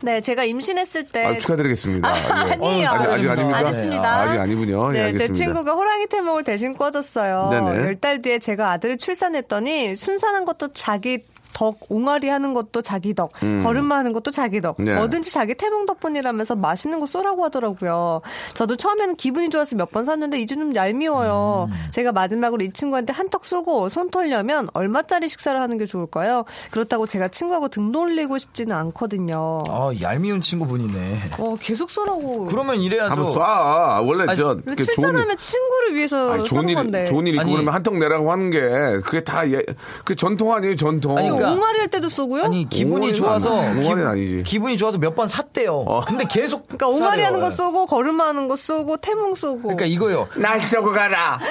[0.00, 2.08] 네, 제가 임신했을 때 아, 축하드리겠습니다.
[2.08, 2.52] 예.
[2.52, 2.88] 아니에요.
[2.88, 3.58] 아직, 아직 아닙니까?
[3.58, 4.20] 아닙니다.
[4.20, 4.88] 아, 직 아니군요.
[4.88, 5.34] 예, 네, 제 알겠습니다.
[5.34, 7.48] 친구가 호랑이 태몽을 대신 꿔줬어요.
[7.50, 7.84] 네네.
[7.84, 11.24] 열달 뒤에 제가 아들을 출산했더니 순산한 것도 자기
[11.58, 14.84] 덕, 옹알이 하는 것도 자기 덕, 걸음마 하는 것도 자기 덕, 음.
[14.84, 14.94] 네.
[14.94, 18.20] 뭐든지 자기 태몽 덕분이라면서 맛있는 거 쏘라고 하더라고요.
[18.54, 21.68] 저도 처음에는 기분이 좋아서 몇 번 샀는데 이제 좀 얄미워요.
[21.70, 21.74] 음.
[21.90, 26.44] 제가 마지막으로 이 친구한테 한턱 쏘고 손 털려면 얼마짜리 식사를 하는 게 좋을까요?
[26.70, 29.62] 그렇다고 제가 친구하고 등 돌리고 싶지는 않거든요.
[29.68, 31.20] 아, 얄미운 친구분이네.
[31.38, 32.46] 어, 계속 쏘라고.
[32.46, 33.10] 그러면 이래야죠.
[33.10, 34.06] 한번 쏴.
[34.06, 37.04] 원래 아니, 저 이렇게 출산하면 친구를 위해서 아니, 좋은 일, 건데.
[37.06, 37.52] 좋은 일 있고 아니.
[37.52, 38.60] 그러면 한턱 내라고 하는 게
[39.04, 39.62] 그게 다 예,
[40.04, 41.16] 그 전통 아니에요, 전통.
[41.16, 42.44] 아니, 그러니까- 옹알이 할 때도 쏘고요?
[42.44, 44.42] 아니 기분이 좋아서 옹알이는 아니지.
[44.44, 45.74] 기분이 좋아서 몇 번 샀대요.
[45.86, 46.00] 어.
[46.02, 47.56] 근데 계속 그러니까 옹알이 하는 거 사래요.
[47.56, 49.62] 쏘고 걸음마 하는 거 쏘고 태몽 쏘고.
[49.62, 50.28] 그러니까 이거요.
[50.36, 51.40] 날 쏘고 가라.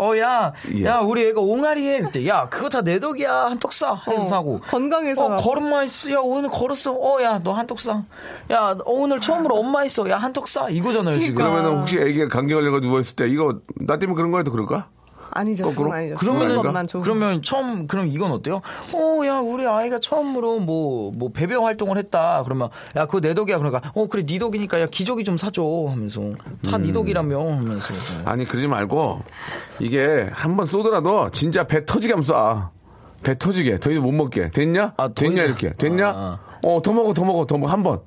[0.00, 0.84] 어, 야, 예.
[0.84, 2.00] 야, 우리 애가 옹알이 해.
[2.00, 3.46] 그때, 야, 그거 다 내 덕이야.
[3.46, 3.98] 한턱 쏴.
[4.08, 4.60] 해서 어, 사고.
[4.60, 5.24] 건강해서.
[5.26, 6.12] 어, 걸음마 있어.
[6.12, 6.92] 야, 오늘 걸었어.
[6.92, 8.04] 어, 야, 너 한턱 쏴.
[8.52, 10.08] 야, 어, 오늘 처음으로 엄마 있어.
[10.08, 10.70] 야, 한턱 쏴.
[10.72, 11.34] 이거잖아요, 지금.
[11.34, 14.88] 그러면은 혹시 애기가 감기 걸려가 누워있을 때 이거 나 때문에 그런 거에도 그럴까?
[15.30, 15.64] 아니죠.
[15.64, 15.90] 거꾸로?
[15.90, 16.62] 그건 아니죠.
[16.62, 18.60] 것만 좋은 그러면 처음, 그럼 이건 어때요?
[18.92, 22.42] 어, 야, 우리 아이가 처음으로 뭐, 뭐, 배변 활동을 했다.
[22.44, 23.58] 그러면, 야, 그거 내 덕이야.
[23.58, 25.62] 그러니까, 어, 그래, 네 덕이니까, 야, 기저귀 좀 사줘.
[25.88, 26.20] 하면서.
[26.68, 26.82] 다 음.
[26.82, 27.38] 네 덕이라며.
[27.38, 27.94] 하면서.
[28.24, 29.22] 아니 그러지 말고
[29.78, 32.68] 이게 한번 쏘더라도 진짜 배 터지게 하면 쏴.
[33.22, 34.94] 배 터지게 더 이상 못 먹게 됐냐?
[34.96, 36.08] 아, 더 됐냐 이렇게 됐냐?
[36.08, 36.38] 아.
[36.64, 38.00] 어 더 먹어 더 먹어 더 먹어 한 번.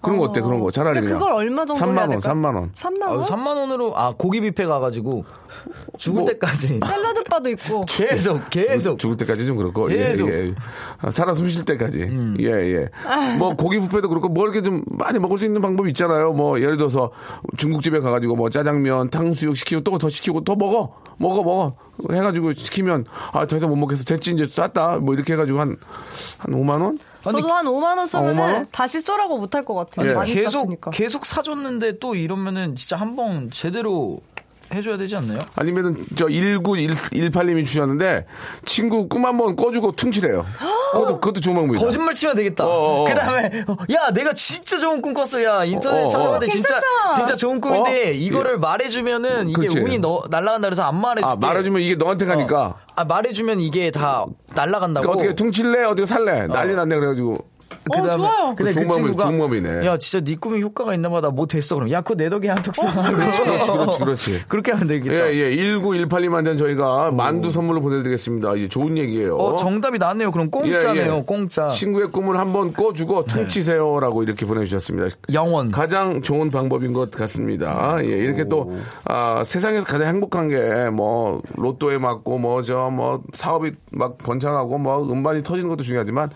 [0.00, 1.18] 그런 거 어때 그런 거 차라리 그냥.
[1.18, 2.34] 그걸 얼마 정도 3만 해야 원 될까요?
[2.34, 2.72] 3만 원.
[2.72, 3.22] 3만 아, 원?
[3.22, 5.24] 3만 원으로, 아, 고기 뷔페 가가지고,
[5.98, 6.80] 죽을 뭐- 때까지.
[6.84, 7.82] 샐러드 바도 있고.
[7.88, 8.98] 계속, 계속.
[8.98, 10.28] 죽을 때까지 좀 그렇고 계속.
[10.28, 10.54] 예, 예.
[11.00, 12.36] 아, 살아 숨 쉴 때까지 음.
[12.40, 12.88] 예 예.
[13.38, 16.32] 뭐 고기 뷔페도 그렇고 뭐 이렇게 좀 많이 먹을 수 있는 방법이 있잖아요.
[16.32, 17.10] 뭐 예를 들어서
[17.56, 21.74] 중국집에 가가지고 뭐 짜장면, 탕수육 시키고 또 더 시키고 더 먹어 먹어 먹어
[22.10, 25.76] 해가지고 시키면 아 더 이상 못 먹겠어 됐지 이제 쌌다 뭐 이렇게 해가지고 한
[26.38, 26.98] 한 5만 원?
[27.24, 28.66] 아니, 저도 한 5만 원 쓰면은 5만 원?
[28.70, 30.10] 다시 쏘라고 못할 것 같아요.
[30.10, 30.14] 예.
[30.14, 30.90] 많이 계속 쐈으니까.
[30.90, 34.20] 계속 사줬는데 또 이러면은 진짜 한 번 제대로
[34.72, 35.40] 해줘야 되지 않나요?
[35.54, 38.26] 아니면은 저 1918님이 주셨는데
[38.64, 40.46] 친구 꿈 한번 꿔주고 퉁치래요.
[40.92, 41.84] 그것도 그것도 좋은 방법이다.
[41.84, 42.66] 거짓말 치면 되겠다.
[42.66, 43.04] 어어어.
[43.04, 45.42] 그 다음에 야 내가 진짜 좋은 꿈 꿨어.
[45.42, 46.08] 야 인터넷.
[46.08, 46.80] 찾아봤는데 진짜
[47.16, 48.12] 진짜 좋은 꿈인데 어?
[48.12, 48.56] 이거를 예.
[48.56, 49.78] 말해주면은 이게 그렇지.
[49.78, 51.32] 운이 너, 날아간다 그래서 안 말해줄게.
[51.32, 52.76] 아 말해주면 이게 너한테 가니까.
[52.94, 55.06] 아 말해주면 이게 다 날아간다고.
[55.06, 55.84] 그러니까 어떻게 퉁칠래?
[55.84, 56.46] 어떻게 살래?
[56.46, 57.38] 난리 났네 그래가지고.
[57.90, 58.54] 어, 좋아요.
[58.56, 59.86] 근데 좋은 그 친구가 방법이네.
[59.86, 62.92] 야 진짜 네 꿈이 효과가 있나봐 나못 했어 그럼 야 그거 내 덕에 한턱 써.
[62.92, 64.44] 그렇지, 그렇지, 그렇지, 그렇지.
[64.48, 65.32] 그렇게 하면 되겠다.
[65.32, 65.50] 예, 예.
[65.56, 68.54] 1918님한테는 저희가 만두 선물로 보내드리겠습니다.
[68.56, 69.36] 이게 좋은 얘기예요.
[69.36, 70.30] 어 정답이 나왔네요.
[70.30, 71.12] 그럼 공짜네요.
[71.12, 71.22] 예, 예.
[71.26, 71.68] 공짜.
[71.68, 75.16] 친구의 꿈을 한번 꿔주고 퉁치세요라고 이렇게 보내주셨습니다.
[75.32, 75.70] 영원.
[75.70, 77.98] 가장 좋은 방법인 것 같습니다.
[78.02, 83.72] 예, 이렇게 또, 아, 세상에서 가장 행복한 게, 뭐, 로또에 맞고, 뭐, 저, 뭐, 사업이
[83.92, 86.30] 막 번창하고, 뭐, 음반이 터지는 것도 중요하지만,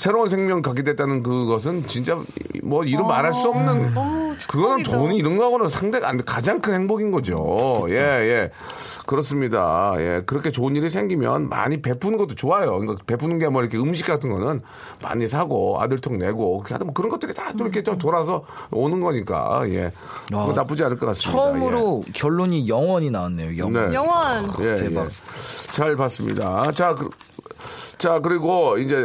[0.00, 2.18] 새로운 생명 갖게 됐다는 그것은 진짜
[2.62, 4.82] 뭐 이루 말할 수 없는 너무 그거는.
[4.82, 6.24] 돈이 이런 거하고는 상대가 안 돼.
[6.24, 7.84] 가장 큰 행복인 거죠.
[7.90, 8.50] 예, 예.
[9.06, 9.92] 그렇습니다.
[9.98, 10.22] 예.
[10.24, 12.78] 그렇게 좋은 일이 생기면 많이 베푸는 것도 좋아요.
[12.78, 14.62] 그러니까 베푸는 게 뭐 이렇게 음식 같은 거는
[15.02, 19.00] 많이 사고 아들통 내고 그렇게 하다 뭐 그런 것들이 다 또 이렇게 좀 돌아서 오는
[19.00, 19.92] 거니까 예.
[20.28, 21.42] 그거 나쁘지 않을 것 같습니다.
[21.42, 23.50] 처음으로 결론이 영원이 나왔네요.
[23.52, 23.58] 예.
[23.58, 23.88] 영원.
[23.90, 23.94] 네.
[23.94, 24.44] 영원.
[24.62, 25.06] 예, 대박.
[25.06, 25.72] 예.
[25.72, 26.72] 잘 봤습니다.
[26.72, 27.10] 자, 그,
[27.98, 28.96] 자, 그리고 이제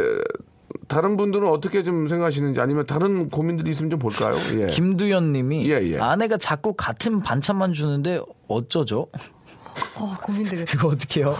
[0.88, 4.36] 다른 분들은 어떻게 좀 생각하시는지 아니면 다른 고민들이 있으면 좀 볼까요?
[4.58, 4.66] 예.
[4.66, 5.98] 김두현 님이 예, 예.
[5.98, 9.08] 아내가 자꾸 같은 반찬만 주는데 어쩌죠?
[9.96, 10.72] 어, 고민되겠다.
[10.74, 11.34] 이거 어떻게 해요?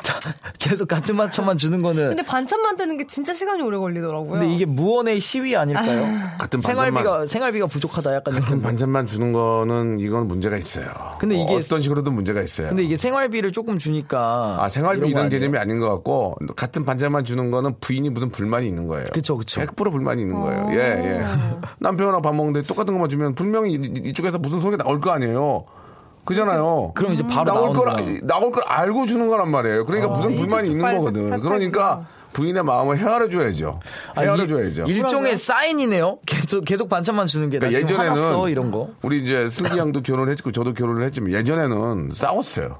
[0.58, 2.08] 계속 같은 반찬만 주는 거는.
[2.10, 4.30] 근데 반찬 만드는 게 진짜 시간이 오래 걸리더라고요.
[4.30, 6.04] 근데 이게 무언의 시위 아닐까요?
[6.38, 8.44] 같은 생활비가 반찬만 생활비가 부족하다 약간 이런.
[8.44, 10.86] 같은 반찬만 주는 거는 이건 문제가 있어요.
[11.18, 12.68] 근데 뭐 이게- 어떤 식으로든 문제가 있어요.
[12.68, 14.58] 근데 이게 생활비를 조금 주니까.
[14.60, 15.40] 아, 생활비 거 이런 아니에요?
[15.40, 19.06] 개념이 아닌 것 같고, 같은 반찬만 주는 거는 부인이 무슨 불만이 있는 거예요.
[19.12, 19.60] 그쵸, 그쵸.
[19.62, 20.40] 100% 불만이 있는 어.
[20.40, 20.68] 거예요.
[20.72, 20.76] 예,
[21.20, 21.24] 예.
[21.80, 25.64] 남편이랑 밥 먹는데 똑같은 것만 주면 분명히 이- 이쪽에서 무슨 소리가 나올 거 아니에요.
[26.24, 26.92] 그잖아요.
[26.94, 28.18] 그럼 이제 바로 나올 걸, 거야.
[28.22, 29.84] 나올 걸 알고 주는 거란 말이에요.
[29.84, 31.30] 그러니까 무슨 불만이 있는 거거든.
[31.30, 33.80] 빨리 그러니까 부인의 마음을 헤아려 줘야죠.
[34.16, 34.84] 헤아려 줘야죠.
[34.84, 36.18] 아, 일종의 사인이네요.
[36.24, 37.58] 계속 계속 반찬만 주는 게.
[37.58, 38.90] 나 그러니까 예전에는 화났어 이런 거.
[39.02, 42.78] 우리 이제 슬기 양도 결혼했고 저도 결혼을 했지만 예전에는 싸웠어요.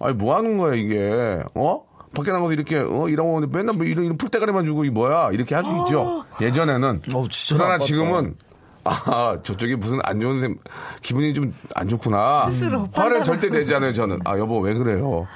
[0.00, 1.84] 아니 뭐 하는 거야 이게 어?
[2.14, 5.62] 밖에 나가서 이렇게 어 이러고 맨날 뭐 이런, 이런 풀떼가리만 주고 이 뭐야 이렇게 할
[5.64, 6.24] 수 있죠.
[6.40, 7.86] 예전에는 어, 진짜 그러나 나빴다.
[7.86, 8.34] 지금은
[8.84, 10.58] 아 저쪽이 무슨 안 좋은 셈
[11.02, 12.46] 기분이 좀 안 좋구나.
[12.92, 14.18] 화를 절대 내지 않아요 저는.
[14.24, 15.26] 아 여보 왜 그래요?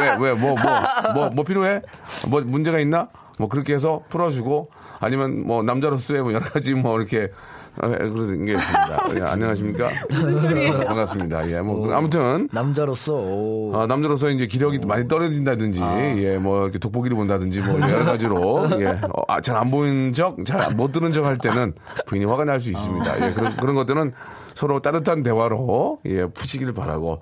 [0.00, 1.82] 왜 왜 뭐 뭐 뭐 뭐 필요해?
[2.28, 3.08] 뭐 문제가 있나?
[3.38, 7.30] 뭐 그렇게 해서 풀어주고 아니면 뭐 남자로서의 뭐 여러 가지 뭐 이렇게
[7.78, 9.04] 아, 예, 그런 게 있습니다.
[9.16, 9.90] 예, 안녕하십니까?
[10.86, 11.50] 반갑습니다.
[11.50, 13.14] 예, 뭐 아무튼 남자로서.
[13.14, 13.72] 오.
[13.76, 18.86] 아, 남자로서 이제 기력이 많이 떨어진다든지, 예, 뭐, 이렇게 돋보기를 본다든지, 뭐, 여러 가지로, 예,
[18.86, 21.72] 어, 아, 잘 안 보이는 적, 잘못 들은 적할 때는
[22.06, 23.26] 부인이 화가 날 수 있습니다.
[23.28, 24.12] 예, 그런, 그런 것들은
[24.54, 27.20] 서로 따뜻한 대화로, 예, 푸시기를 바라고.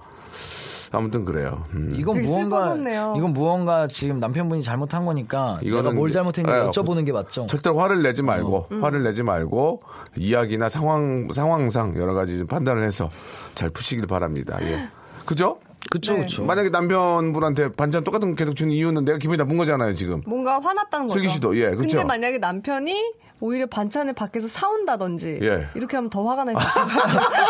[0.95, 1.65] 아무튼 그래요.
[1.75, 1.95] 음.
[1.97, 3.15] 이건 무언가 슬퍼졌네요.
[3.17, 7.47] 이건 무언가 지금 남편분이 잘못한 거니까 내가 이거는 뭘 잘못했는지 예, 여쭤보는 게 맞죠.
[7.47, 8.85] 절대로 화를 내지 말고 음.
[8.85, 9.81] 화를 내지 말고
[10.17, 13.09] 이야기나 상황 상황상 여러 가지 좀 판단을 해서
[13.55, 14.59] 잘 푸시길 바랍니다.
[14.63, 14.89] 예.
[15.25, 15.59] 그죠?
[15.91, 16.21] 그쵸 네.
[16.21, 16.45] 그쵸.
[16.45, 20.23] 만약에 남편분한테 반찬 똑같은 거 계속 주는 이유는 내가 기분이 나쁜 거잖아요, 지금.
[20.27, 21.21] 뭔가 화났다는 거죠.
[21.21, 21.99] 슬기 씨도, 예, 그쵸?
[21.99, 25.69] 근데 만약에 남편이 오히려 반찬을 밖에서 사온다든지 예.
[25.75, 26.87] 이렇게 하면 더 화가 날수 있어요.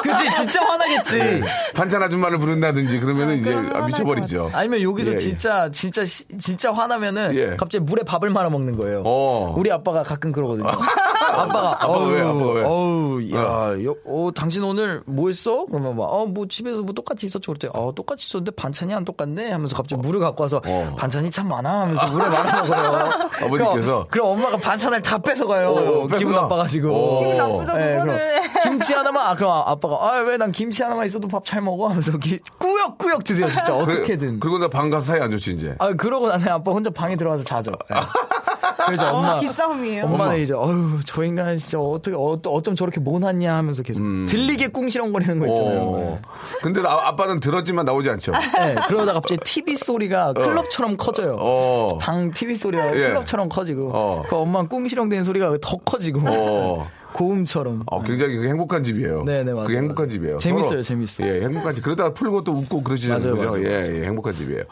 [0.02, 1.40] 그치 진짜 화나겠지.
[1.76, 4.50] 반찬 아줌마를 부른다든지 그러면 은 이제 그러면 아, 화날 미쳐버리죠.
[4.54, 5.18] 아니면 여기서 예, 예.
[5.18, 7.54] 진짜 진짜 시- 진짜 화나면은 예.
[7.57, 9.02] 갑자기 물에 밥을 말아 먹는 거예요.
[9.07, 9.54] 어.
[9.57, 10.66] 우리 아빠가 가끔 그러거든요.
[11.24, 12.62] 아빠가 아빠가 왜, 아빠가 왜?
[12.64, 15.66] 어우, 야, 여, 어, 당신 오늘 뭐 했어?
[15.66, 17.52] 그러면 막, 어, 뭐 집에서 뭐 똑같이 있었죠.
[17.52, 19.50] 그랬더니, 어, 똑같이 있었는데 반찬이 안 똑같네?
[19.50, 20.94] 하면서 갑자기 물을 갖고 와서 어.
[20.96, 21.80] 반찬이 참 많아?
[21.82, 23.30] 하면서 물에 말아 먹어요.
[23.44, 24.06] 아버님께서?
[24.08, 25.68] 그럼, 그럼 엄마가 반찬을 다 뺏어 가요.
[25.70, 26.32] 어, 기분?
[26.34, 26.94] 나빠가지고.
[26.94, 27.18] 어.
[27.20, 28.16] 기분 나쁘죠, 네, 그거는.
[28.16, 31.60] 그럼 김치 하나만, 아, 그럼 아, 아빠가, 아, 왜 난 김치 하나만 있어도 밥 잘
[31.60, 31.88] 먹어?
[31.88, 33.76] 하면서 기- 꾸역꾸역 드세요, 진짜.
[33.76, 34.40] 어떻게든.
[34.40, 35.74] 그리고 나 방 가서 사이 안 좋지, 이제.
[35.78, 37.70] 아, 그러고 나는 아빠 혼자 방에 들어가서 자죠.
[37.90, 37.96] 네.
[38.87, 39.38] 그래서 엄마.
[39.38, 40.05] 기싸움이에요.
[40.05, 45.38] 엄마는 이제, 어휴, 저 인간 진짜 어떻게, 어, 어쩜 저렇게 못하냐 하면서 계속 들리게 꿍시렁거리는
[45.38, 45.81] 거 있잖아요.
[45.81, 45.85] 음.
[45.94, 46.18] 어.
[46.62, 48.33] 근데 나- 아빠는 들었지만 나오지 않죠.
[48.33, 51.37] 네, 그러다가 갑자기 TV 소리가 클럽처럼 커져요.
[51.38, 51.99] 어.
[52.01, 53.09] 방 TV 소리가 예.
[53.09, 54.23] 클럽처럼 커지고, 어.
[54.29, 56.88] 그 엄마 는 꿍시렁대는 소리가 더 커지고, 어.
[57.14, 57.85] 고음처럼.
[57.87, 59.22] 어, 굉장히 그게 행복한 집이에요.
[59.24, 60.11] 네, 네, 맞아요, 그게 행복한.
[60.11, 60.38] 집이에요.
[60.38, 61.27] 재밌어요, 서로, 재밌어요.
[61.29, 61.83] 예, 행복한 집.
[61.83, 63.35] 그러다가 풀고 또 웃고 그러시잖아요.
[63.37, 63.62] 맞아요, 그죠?
[63.62, 64.62] 맞아요, 예, 예, 행복한 집이에요.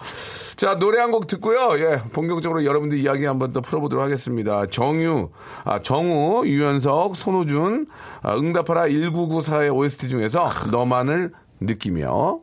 [0.57, 1.79] 자, 노래 한 곡 듣고요.
[1.79, 4.67] 예, 본격적으로 여러분들 이야기 한번 또 풀어보도록 하겠습니다.
[4.67, 5.31] 정유,
[5.65, 7.87] 아, 정우, 유연석, 손호준,
[8.23, 12.41] 아, 응답하라 1994의 OST 중에서 너만을 느끼며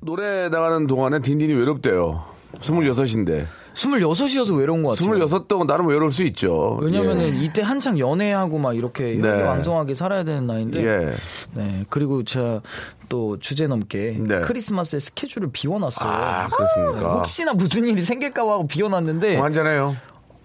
[0.00, 2.24] 노래 나가는 동안에 딘딘이 외롭대요.
[2.60, 3.46] 26인데.
[3.78, 5.12] 26이어서 외로운 것 같아요.
[5.26, 6.78] 26도 나름 외로울 수 있죠.
[6.82, 7.44] 왜냐면은 예.
[7.44, 9.28] 이때 한창 연애하고 막 이렇게 네.
[9.42, 10.84] 왕성하게 살아야 되는 나이인데.
[10.84, 11.14] 예.
[11.54, 11.84] 네.
[11.88, 12.60] 그리고 제가
[13.08, 14.40] 또 주제 넘게 네.
[14.40, 16.10] 크리스마스에 스케줄을 비워놨어요.
[16.10, 17.12] 아, 그렇습니까?
[17.14, 19.36] 혹시나 무슨 일이 생길까 봐 하고 비워놨는데.
[19.36, 19.96] 뭐 한잔해요.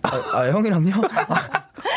[0.04, 0.94] 아, 아, 형이랑요?
[1.28, 1.34] 아,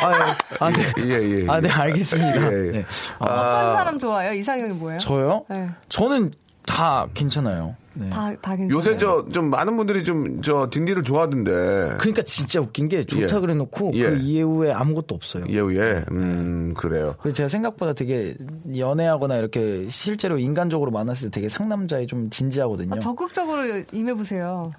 [0.06, 0.92] 아, 아, 네.
[1.00, 1.42] 예, 예.
[1.48, 2.52] 아, 네, 알겠습니다.
[2.52, 2.70] 예, 예.
[2.72, 2.84] 네.
[3.18, 4.32] 어떤 사람 좋아요?
[4.32, 4.98] 이상형이 뭐예요?
[5.00, 5.44] 저요?
[5.50, 5.68] 네.
[5.88, 6.32] 저는
[6.64, 7.74] 다 괜찮아요.
[7.98, 8.10] 네.
[8.10, 8.68] 다, 다 괜찮아요.
[8.76, 11.96] 요새 저 좀 많은 분들이 좀 저 딘디를 좋아하던데.
[11.98, 13.40] 그러니까 진짜 웃긴 게 좋다 예.
[13.40, 14.10] 그래 놓고 예.
[14.10, 15.44] 그 이후에 아무것도 없어요.
[15.48, 17.14] 예우에 음 그래요.
[17.20, 18.36] 그래서 제가 생각보다 되게
[18.76, 22.94] 연애하거나 이렇게 실제로 인간적으로 만났을 때 되게 상남자에 좀 진지하거든요.
[22.94, 24.70] 아, 적극적으로 임해 보세요.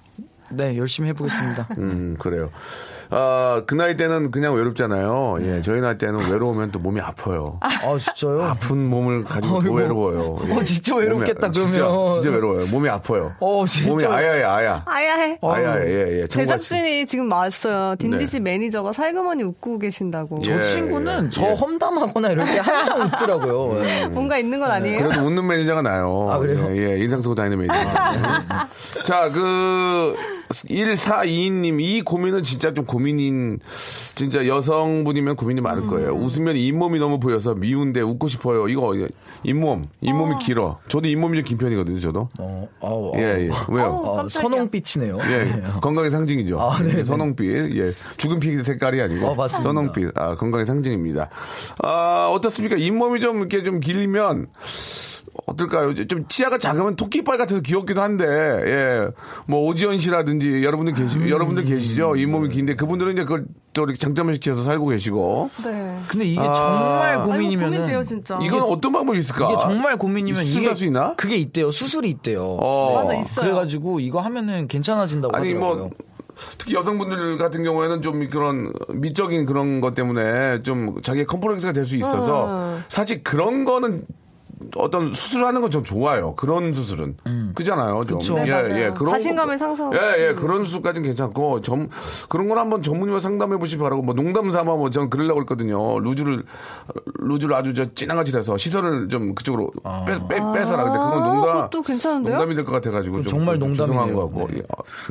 [0.51, 1.67] 네, 열심히 해보겠습니다.
[1.77, 2.49] 음 그래요.
[3.09, 5.37] 아 그 나이 때는 그냥 외롭잖아요.
[5.41, 7.57] 예 저희 나이 때는 외로우면 또 몸이 아파요.
[7.61, 8.43] 아, 진짜요?
[8.43, 9.71] 아픈 몸을 가지고 더.
[9.71, 10.37] 외로워요.
[10.47, 10.53] 예.
[10.53, 12.13] 어, 진짜 외롭겠다, 몸이- 진짜, 그러면.
[12.15, 12.65] 진짜 외로워요.
[12.67, 13.33] 몸이 아파요.
[13.39, 13.89] 어, 진짜.
[13.89, 14.83] 몸이 아야해 아야.
[14.85, 15.37] 아야해.
[15.41, 16.27] 아야해 예 예.
[16.27, 17.95] 제작진이 지금 왔어요.
[17.97, 18.51] 딘딘 씨 네.
[18.51, 20.41] 매니저가 살그머니 웃고 계신다고.
[20.41, 21.53] 저 예, 친구는 예, 저 예.
[21.53, 23.83] 험담하거나 이럴 때 항상 웃더라고요.
[23.85, 24.05] 예.
[24.07, 25.07] 뭔가 있는 건 아니에요?
[25.09, 26.27] 그래도 웃는 매니저가 나요.
[26.31, 26.67] 아, 그래요?
[26.71, 29.03] 예, 예, 인상 쓰고 다니는 매니저.
[29.03, 30.15] 자, 그,
[30.49, 33.59] 1422님, 이 고민은 진짜 좀 고민인,
[34.15, 35.87] 진짜 여성분이면 고민이 많을 음.
[35.87, 36.11] 거예요.
[36.13, 38.67] 웃으면 잇몸이 너무 보여서 미운데 웃고 싶어요.
[38.67, 38.95] 이거,
[39.43, 40.37] 잇몸, 잇몸이 어.
[40.39, 40.79] 길어.
[40.87, 42.29] 저도 잇몸이 좀 긴 편이거든요, 저도.
[42.39, 43.49] 어, 아우, 예, 예.
[43.69, 43.85] 왜요?
[43.87, 44.41] 어우, 어, 깜짝이야.
[44.49, 45.17] 선홍빛이네요.
[45.29, 46.59] 예, 건강의 상징이죠.
[46.59, 47.03] 아, 네, 예, 네.
[47.03, 49.61] 선홍빛, 예, 죽은피 색깔이 아니고 어, 맞습니다.
[49.69, 51.29] 선홍빛, 아, 건강의 상징입니다.
[51.83, 52.75] 아, 어떻습니까?
[52.77, 54.47] 잇몸이 좀 이렇게 좀 길면
[55.45, 55.93] 어떨까요?
[56.07, 59.07] 좀 치아가 작으면 토끼빨 같아서 귀엽기도 한데, 예.
[59.45, 61.29] 뭐, 오지연 씨라든지 여러분들 계시, 음.
[61.29, 62.15] 여러분들 계시죠?
[62.15, 65.49] 잇몸이 긴데 그분들은 이제 그걸 또 이렇게 장점을 시켜서 살고 계시고.
[65.63, 65.99] 네.
[66.07, 66.53] 근데 이게 아.
[66.53, 68.39] 정말 고민이면 고민돼요, 진짜.
[68.41, 69.45] 이건 어떤 방법이 있을까?
[69.51, 71.13] 이게 정말 고민이면 수술할 이게 수 있나?
[71.15, 71.71] 그게 있대요.
[71.71, 72.41] 수술이 있대요.
[72.59, 72.95] 어.
[72.95, 73.45] 맞아, 있어요.
[73.45, 75.79] 그래가지고 이거 하면은 괜찮아진다고 아니 하더라고요.
[75.85, 75.91] 뭐
[76.59, 81.95] 특히 여성분들 같은 경우에는 좀 그런 미적인 그런 것 때문에 좀 자기의 컴플렉스가 될 수
[81.95, 82.79] 있어서 어.
[82.89, 84.03] 사실 그런 거는
[84.75, 86.33] 어떤 수술하는 건 좀 좋아요.
[86.35, 87.17] 그런 수술은
[87.53, 88.05] 그잖아요.
[88.05, 88.19] 좀.
[88.19, 88.35] 그쵸.
[88.35, 88.77] 네, 예, 맞아요.
[88.79, 88.89] 예.
[88.91, 90.33] 그런 자신감을 거- 상승- 예, 예.
[90.33, 91.89] 그런 수술까지는 괜찮고 점
[92.29, 95.99] 그런 건 한번 전문의와 상담해 보시기 바라고 뭐 농담 삼아 뭐전 그러려고 했거든요.
[95.99, 96.43] 루즈를
[97.19, 99.71] 루즈를 아주 저 진한같이 해서 시선을 좀 그쪽으로
[100.05, 100.83] 빼, 빼, 빼서라.
[100.85, 102.35] 근데 그건 농담 괜찮은데요?
[102.37, 103.59] 농담이 될 것 같아가지고 좀 정말.
[103.59, 104.47] 죄송한 거 같고.
[104.53, 104.61] 네.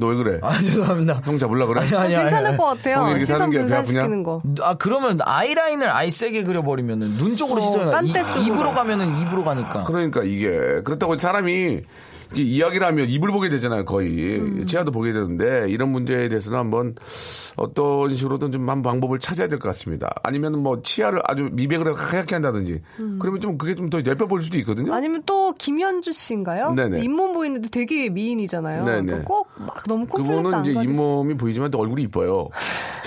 [0.00, 0.38] 너 왜 그래?
[0.42, 1.20] 아 죄송합니다.
[1.24, 1.80] 형 잡으려 그래?
[1.82, 2.24] 아니 아니 아니.
[2.24, 2.96] 괜찮을 것 같아요.
[2.96, 4.40] 형이 이렇게 시선 사는 게배 분산시키는 거.
[4.62, 8.12] 아 그러면 아이라인을 아예 세게 그려버리면은 눈 쪽으로 어, 시선이.
[8.46, 9.84] 입으로 가면은 입으로 가니까.
[9.84, 11.80] 그러니까 이게 그렇다고 사람이
[12.34, 14.66] 이야기를 하면 입을 보게 되잖아요 거의 음.
[14.66, 16.96] 치아도 보게 되는데 이런 문제에 대해서는 한번
[17.56, 21.96] 어떤 식으로든 좀 한 방법을 찾아야 될 것 같습니다 아니면 뭐 치아를 아주 미백을 해서
[22.02, 22.82] 하얗게 한다든지
[23.20, 24.94] 그러면 좀 그게 좀 더 예뻐 보일 수도 있거든요 음.
[24.94, 26.72] 아니면 또 김현주 씨인가요?
[26.72, 27.02] 네네.
[27.04, 28.84] 잇몸 보이는데 되게 미인이잖아요.
[28.84, 29.22] 네네.
[29.22, 30.92] 꼭막 너무 콤플렉스 그분은 안 이제 가지고.
[30.92, 32.48] 잇몸이 보이지만 또 얼굴이 이뻐요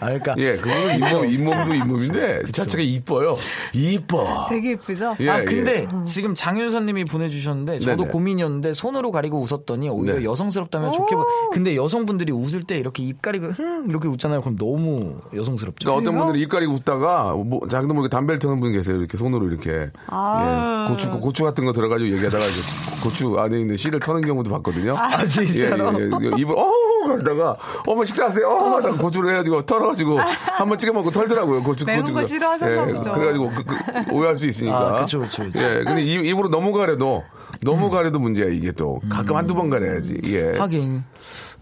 [0.00, 3.36] 아 그러니까 예 그분은 잇몸, 잇몸도 잇몸인데 그 자체가 이뻐요
[3.72, 5.16] 이뻐 되게 예쁘죠?
[5.20, 6.04] 예, 아 근데 음.
[6.04, 8.12] 지금 장윤선 님이 보내주셨는데 저도 네네.
[8.12, 10.24] 고민이었는데 손으로 가리고 웃었더니 오히려 네.
[10.24, 11.24] 여성스럽다면 좋게 보.
[11.52, 14.40] 근데 여성분들이 웃을 때 이렇게 입 가리고 흥 이렇게 웃잖아요.
[14.40, 15.84] 그럼 너무 여성스럽죠.
[15.84, 18.96] 그러니까 어떤 분들은 입 가리고 웃다가 뭐 자기도 모르게 담배를 터는 분 계세요.
[18.96, 20.86] 이렇게 손으로 이렇게 아.
[20.88, 22.60] 예, 고추 고추 같은 거 들어가지고 얘기하다가 이제
[23.04, 24.94] 고추 안에 있는 씨를 터는 경우도 봤거든요.
[24.96, 26.00] 아, 진짜로?
[26.00, 26.40] 예, 예, 예.
[26.40, 28.46] 입을 어 그러다가 어머 식사하세요.
[28.48, 31.62] 어 하다가 고추를 해가지고 털어가지고 한번 찍어 먹고 털더라고요.
[31.62, 33.12] 고추 매운 고추 거 싫어하셨나 보죠.
[33.12, 34.78] 그래가지고 그- 그 오해할 수 있으니까.
[34.98, 35.58] 아, 그쵸, 그쵸, 그쵸.
[35.58, 37.22] 예, 근데 입, 입으로 너무 가려도
[37.62, 40.20] 너무 가려도 문제야 이게 또 가끔 한두 번 가려야지.
[40.26, 40.56] 예.
[40.58, 41.02] 하긴.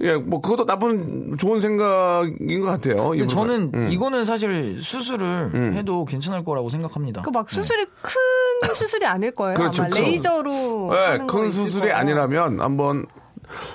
[0.01, 3.09] 예, 뭐 그것도 나쁜 좋은 생각인 것 같아요.
[3.09, 3.89] 근데 저는 가- 음.
[3.91, 7.23] 이거는 사실 수술을 해도 괜찮을 거라고 생각합니다.
[7.23, 9.57] 그 막 수술이 큰 수술이 아닐 거예요.
[9.57, 9.83] 그렇죠.
[9.83, 11.97] 아마 큰- 레이저로 네, 큰 수술이 거예요.
[11.97, 13.07] 아니라면 한번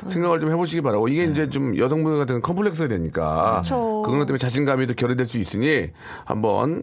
[0.08, 4.02] 생각을 좀 해보시기 바라고 이게 이제 좀 여성분 같은 컴플렉스가 되니까 그렇죠.
[4.04, 5.90] 그런 것 때문에 자신감이 또 결여될 수 있으니
[6.26, 6.82] 한번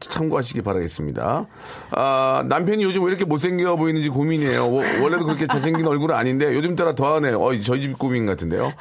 [0.00, 1.46] 참고하시기 바라겠습니다.
[1.92, 4.62] 아, 남편이 요즘 왜 이렇게 못생겨 보이는지 고민이에요.
[4.72, 7.40] 워- 원래도 그렇게 잘생긴 얼굴은 아닌데 요즘 따라 더하네요.
[7.40, 8.72] 어, 저희 집 고민 같은데요.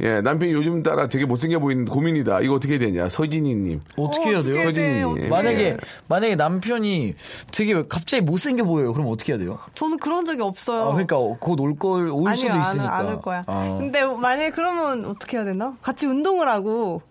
[0.00, 2.40] 예, 남편이 요즘 따라 되게 못생겨 보이는 고민이다.
[2.40, 3.08] 이거 어떻게 해야 되냐?
[3.08, 3.80] 서진이님.
[3.96, 4.62] 어떻게 해야 돼요?
[4.64, 5.30] 서진이님.
[5.30, 5.76] 만약에 예.
[6.08, 7.14] 만약에 남편이
[7.52, 8.92] 되게 갑자기 못생겨 보여요.
[8.92, 9.58] 그럼 어떻게 해야 돼요?
[9.74, 10.82] 저는 그런 적이 없어요.
[10.82, 12.96] 아, 그러니까 곧 올 걸 올 아니요, 수도 안, 있으니까.
[12.98, 13.44] 안 올 거야.
[13.46, 13.76] 아.
[13.78, 15.74] 근데 만약에 그러면 어떻게 해야 되나?
[15.82, 17.02] 같이 운동을 하고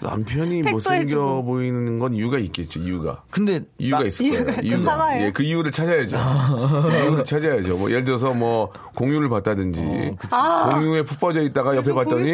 [0.00, 1.42] 남편이 못생겨.
[1.42, 2.80] 보이는 건 이유가 있겠죠.
[2.80, 3.22] 이유가.
[3.30, 4.42] 근데 이유가 나- 있을 거예요.
[4.44, 4.90] 이유가 이유가.
[4.92, 5.26] 사과해요?
[5.26, 6.16] 예, 그 이유를 찾아야죠.
[6.82, 7.76] 그 이유를 찾아야죠.
[7.78, 10.16] 뭐 예를 들어서 뭐 공유를 봤다든지
[10.70, 12.30] 공유에 푹 빠져 있다가 옆에 봤더니.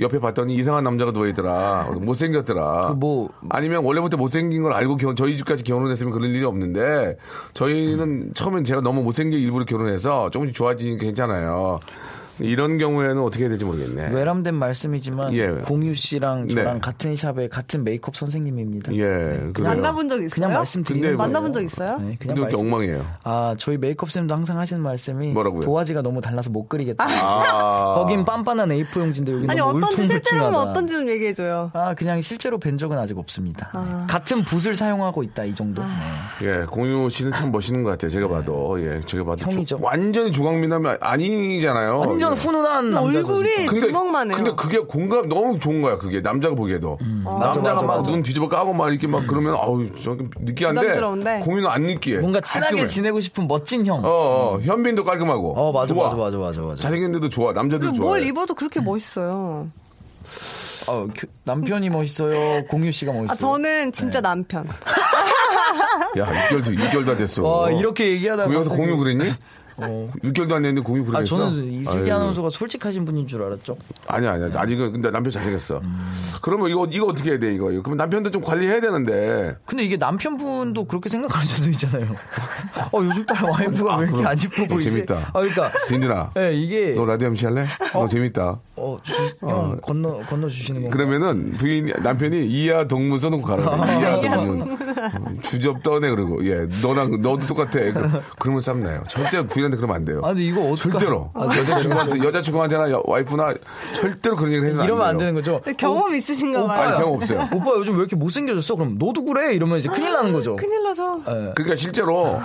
[0.00, 1.88] 옆에 봤더니 이상한 남자가 누워 있더라.
[2.00, 2.88] 못생겼더라.
[2.88, 7.16] 그 뭐- 아니면 원래부터 못생긴 걸 알고 결- 저희 집까지 결혼했으면 그런 일이 없는데
[7.52, 11.80] 저희는 처음엔 제가 너무 못생겨 일부러 결혼해서 조금씩 좋아지니까 괜찮아요.
[12.40, 14.10] 이런 경우에는 어떻게 해야 될지 모르겠네.
[14.10, 15.48] 외람된 말씀이지만 예.
[15.64, 16.80] 공유 씨랑 저랑 네.
[16.80, 18.94] 같은 샵의 같은 메이크업 선생님입니다.
[18.94, 19.00] 예,
[19.52, 19.68] 그래요.
[19.68, 20.28] 만나본 적 있어요?
[20.30, 21.16] 그냥 말씀드리는.
[21.16, 21.96] 만나본 적 있어요?
[21.98, 22.58] 네, 근데 그냥 왜 이렇게 말씀.
[22.60, 23.06] 엉망이에요?
[23.24, 25.60] 아, 저희 메이크업 쌤도 항상 하시는 말씀이 뭐라고요?
[25.62, 27.04] 도화지가 너무 달라서 못 그리겠다.
[27.04, 27.92] 아.
[27.96, 30.58] 거긴 빤빤한 A4 용지인데 여기 아니 너무 어떤지 실제로는.
[30.58, 31.70] 어떤지 좀 얘기해 줘요.
[31.74, 33.70] 아, 그냥 실제로 뵌 적은 아직 없습니다.
[33.74, 34.06] 네.
[34.08, 35.82] 같은 붓을 사용하고 있다 이 정도.
[35.82, 35.88] 네.
[36.42, 38.10] 예, 공유 씨는 참 멋있는 것 같아요.
[38.10, 38.78] 제가 봐도.
[38.80, 39.42] 예, 제가 봐도.
[39.44, 39.76] 형이죠.
[39.78, 41.98] 조- 완전히 조광민하면 아니잖아요.
[41.98, 42.34] 완전 예.
[42.36, 43.18] 훈훈한 남자죠.
[43.18, 44.36] 얼굴이 주먹만 해요.
[44.36, 46.20] 근데 그게 공감 너무 좋은 거야, 그게.
[46.20, 46.98] 남자가 보기에도.
[47.24, 48.02] 남자가 맞아, 맞아, 막.
[48.02, 51.00] 눈 뒤집어 까고 막 이렇게 막 그러면, 아우, 좀 느끼한데.
[51.40, 52.18] 공유는 안 느끼해.
[52.20, 52.88] 뭔가 친하게 깔끔해.
[52.88, 54.00] 지내고 싶은 멋진 형.
[54.04, 54.08] 어,
[54.56, 55.54] 어, 현빈도 깔끔하고.
[55.56, 56.08] 어, 맞아, 좋아.
[56.10, 56.80] 맞아, 맞아, 맞아, 맞아.
[56.80, 57.52] 잘생겼는데도 좋아.
[57.52, 58.06] 남자들 좋아.
[58.06, 59.68] 뭘 입어도 그렇게 멋있어요.
[60.88, 62.64] 어, 그- 남편이 멋있어요.
[62.66, 63.32] 공유 씨가 멋있어요.
[63.32, 64.28] 아 저는 진짜 네.
[64.28, 64.66] 남편.
[66.18, 67.42] 야, 6개월도, 6개월도 안 됐어.
[67.42, 69.32] 와, 이렇게 얘기하다가 여기서 공유 그랬니?
[69.78, 71.20] 6개월도 안 됐는데 공유 그랬어?
[71.20, 72.10] 아, 저는 이슬기.
[72.10, 73.76] 아나운서가 솔직하신 분인 줄 알았죠.
[74.06, 74.48] 아니야, 아니야.
[74.54, 75.78] 아직은, 근데 남편 잘생겼어.
[75.78, 76.10] 음.
[76.42, 77.66] 그러면 이거, 이거 어떻게 해야 돼, 이거?
[77.66, 79.56] 그러면 남편도 좀 관리해야 되는데.
[79.66, 82.04] 근데 이게 남편분도 그렇게 생각하는 수도 있잖아요.
[82.92, 84.90] 어, 요즘 딸 와이프가 왜 이렇게 안너 보이지?
[84.90, 85.14] 재밌다.
[85.32, 85.72] 아, 그러니까.
[85.88, 86.30] 빈준아.
[86.38, 86.92] 예, 이게.
[86.94, 87.66] 너 라디오 MC 할래?
[87.92, 88.60] 너 재밌다.
[88.78, 90.90] 어, 주, 형 건너 건너 주시는 거.
[90.90, 93.62] 그러면은 부인 남편이 이하 동문 써놓고 가라.
[93.98, 94.76] 이하 동문 어,
[95.42, 97.70] 주접 떠네 그러고 예 너랑 너도 똑같아.
[97.92, 99.02] 그- 그러면 쌈나요.
[99.08, 100.20] 절대 부인 한테 그러면 안 돼요.
[100.24, 100.98] 아 근데 이거 어떡하...
[100.98, 103.54] 절대로 아, 여자친구한테 여자친구한테나 여- 와이프나
[104.00, 105.60] 절대로 그런 얘기를 해서 이러면 안 되는 거죠.
[105.76, 106.80] 경험 있으신가 봐요.
[106.88, 107.48] 아니 경험 없어요.
[107.54, 108.74] 오빠 요즘 왜 이렇게 못생겨졌어?
[108.76, 109.54] 그럼 너도 그래?
[109.54, 110.56] 이러면 이제 큰일 나는 거죠.
[110.56, 111.20] 큰일 나죠.
[111.28, 111.52] 예.
[111.54, 112.40] 그러니까 실제로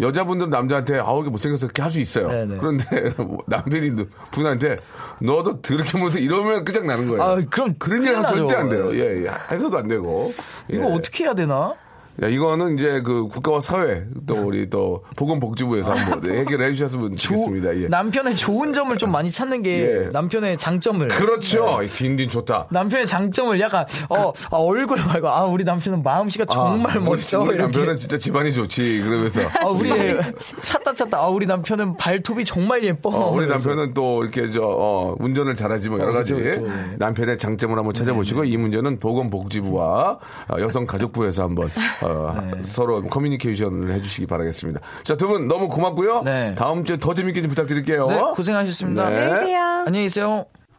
[0.00, 2.26] 여자분들은 남자한테 아우 이게 못생겨서 이렇게 할 수 있어요.
[2.28, 2.56] 네네.
[2.58, 3.14] 그런데
[3.46, 3.92] 남편이
[4.32, 4.78] 부인한테
[5.20, 7.22] 너도 더럽게 못생 이러면 끝장 나는 거예요.
[7.22, 8.14] 아, 그럼 그런 얘기.
[8.14, 8.90] 절대 안 돼요.
[8.94, 9.30] 예, 예.
[9.50, 10.32] 해서도 안 되고.
[10.68, 10.92] 이거 예.
[10.92, 11.74] 어떻게 해야 되나?
[12.22, 17.76] 야, 이거는 이제 그 국가와 사회 또 우리 또 보건복지부에서 한번 네, 해결해 주셨으면 좋겠습니다.
[17.82, 17.88] 예.
[17.88, 20.08] 남편의 좋은 점을 좀 많이 찾는 게 예.
[20.12, 21.08] 남편의 장점을.
[21.08, 21.80] 그렇죠.
[21.80, 21.86] 네.
[21.86, 22.68] 딘딘 좋다.
[22.70, 27.48] 남편의 장점을 약간 어 아, 얼굴 말고 아 우리 남편은 마음씨가 정말 아, 멋져 우리
[27.56, 27.62] 이렇게.
[27.62, 29.02] 남편은 진짜 집안이 좋지.
[29.02, 29.90] 그러면서 아 우리
[30.62, 33.10] 찾다 찾다 아 우리 남편은 발톱이 정말 예뻐.
[33.10, 33.68] 어, 우리 그래서.
[33.70, 36.74] 남편은 또 이렇게 저 어, 운전을 잘하지 뭐 여러 어, 가지 그렇죠, 그렇죠.
[36.76, 36.94] 네.
[36.98, 40.18] 남편의 장점을 한번 찾아보시고 이 문제는 보건복지부와
[40.48, 41.68] 어, 여성가족부에서 한번
[42.04, 42.62] 어, 네.
[42.62, 44.80] 서로 커뮤니케이션을 해주시기 바라겠습니다.
[45.02, 46.22] 자 두 분 너무 고맙고요.
[46.24, 46.54] 네.
[46.56, 48.06] 다음 주에 더 재밌게 좀 부탁드릴게요.
[48.08, 49.08] 네 고생하셨습니다.
[49.08, 49.16] 네.
[49.16, 49.60] 안녕히 계세요.
[49.86, 50.46] 안녕히 계세요.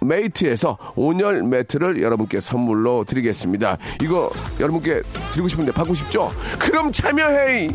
[0.00, 3.78] 메이트에서 온열 매트를 여러분께 선물로 드리겠습니다.
[4.02, 4.30] 이거
[4.60, 6.30] 여러분께 드리고 싶은데 받고 싶죠?
[6.58, 7.68] 그럼 참여해!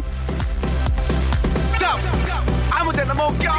[2.72, 3.52] 아무 데나 못 껴!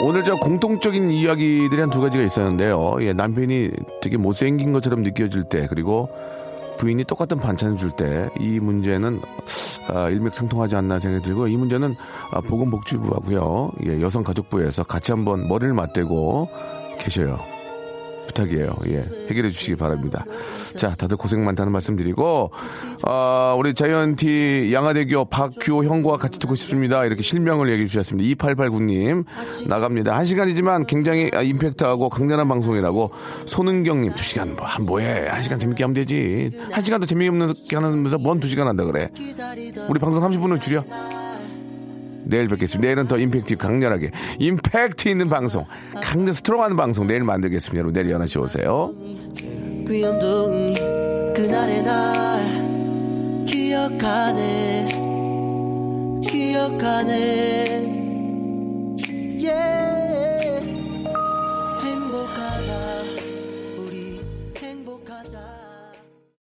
[0.00, 2.98] 오늘 저 공통적인 이야기들이 한 두 가지가 있었는데요.
[3.00, 3.70] 예, 남편이
[4.00, 6.08] 되게 못생긴 것처럼 느껴질 때, 그리고
[6.78, 9.20] 부인이 똑같은 반찬을 줄 때, 이 문제는
[9.88, 11.96] 아, 일맥상통하지 않나 생각이 들고, 이 문제는
[12.30, 16.48] 아, 보건복지부하고요, 예, 여성가족부에서 같이 한번 머리를 맞대고
[16.98, 17.57] 계셔요.
[18.28, 18.74] 부탁이에요.
[18.88, 19.08] 예.
[19.28, 20.24] 해결해 주시기 바랍니다.
[20.76, 22.50] 자, 다들 고생 많다는 말씀 드리고,
[23.02, 27.04] 아, 우리 자이언티 양화대교 박규호 형과 같이 듣고 싶습니다.
[27.04, 28.28] 이렇게 실명을 얘기해 주셨습니다.
[28.46, 29.24] 2889님,
[29.68, 30.16] 나갑니다.
[30.16, 33.10] 한 시간이지만 굉장히 아, 임팩트하고 강렬한 방송이라고
[33.46, 35.26] 손은경님, 두 시간 뭐, 한 뭐해.
[35.28, 36.50] 한 시간 재밌게 하면 되지.
[36.70, 39.08] 한 시간 더 재미없게 하면서 뭔 두 시간 한다 그래.
[39.88, 40.84] 우리 방송 30분을 줄여.
[42.28, 42.86] 내일 뵙겠습니다.
[42.86, 45.64] 내일은 더 임팩트 강렬하게 임팩트 있는 방송,
[46.02, 47.78] 강렬 스트롱하는 방송 내일 만들겠습니다.
[47.78, 48.92] 여러분 내일 연하시 오세요.
[51.34, 54.88] 그날의 날 기억하네
[56.28, 57.98] 기억하네
[59.40, 60.77] yeah.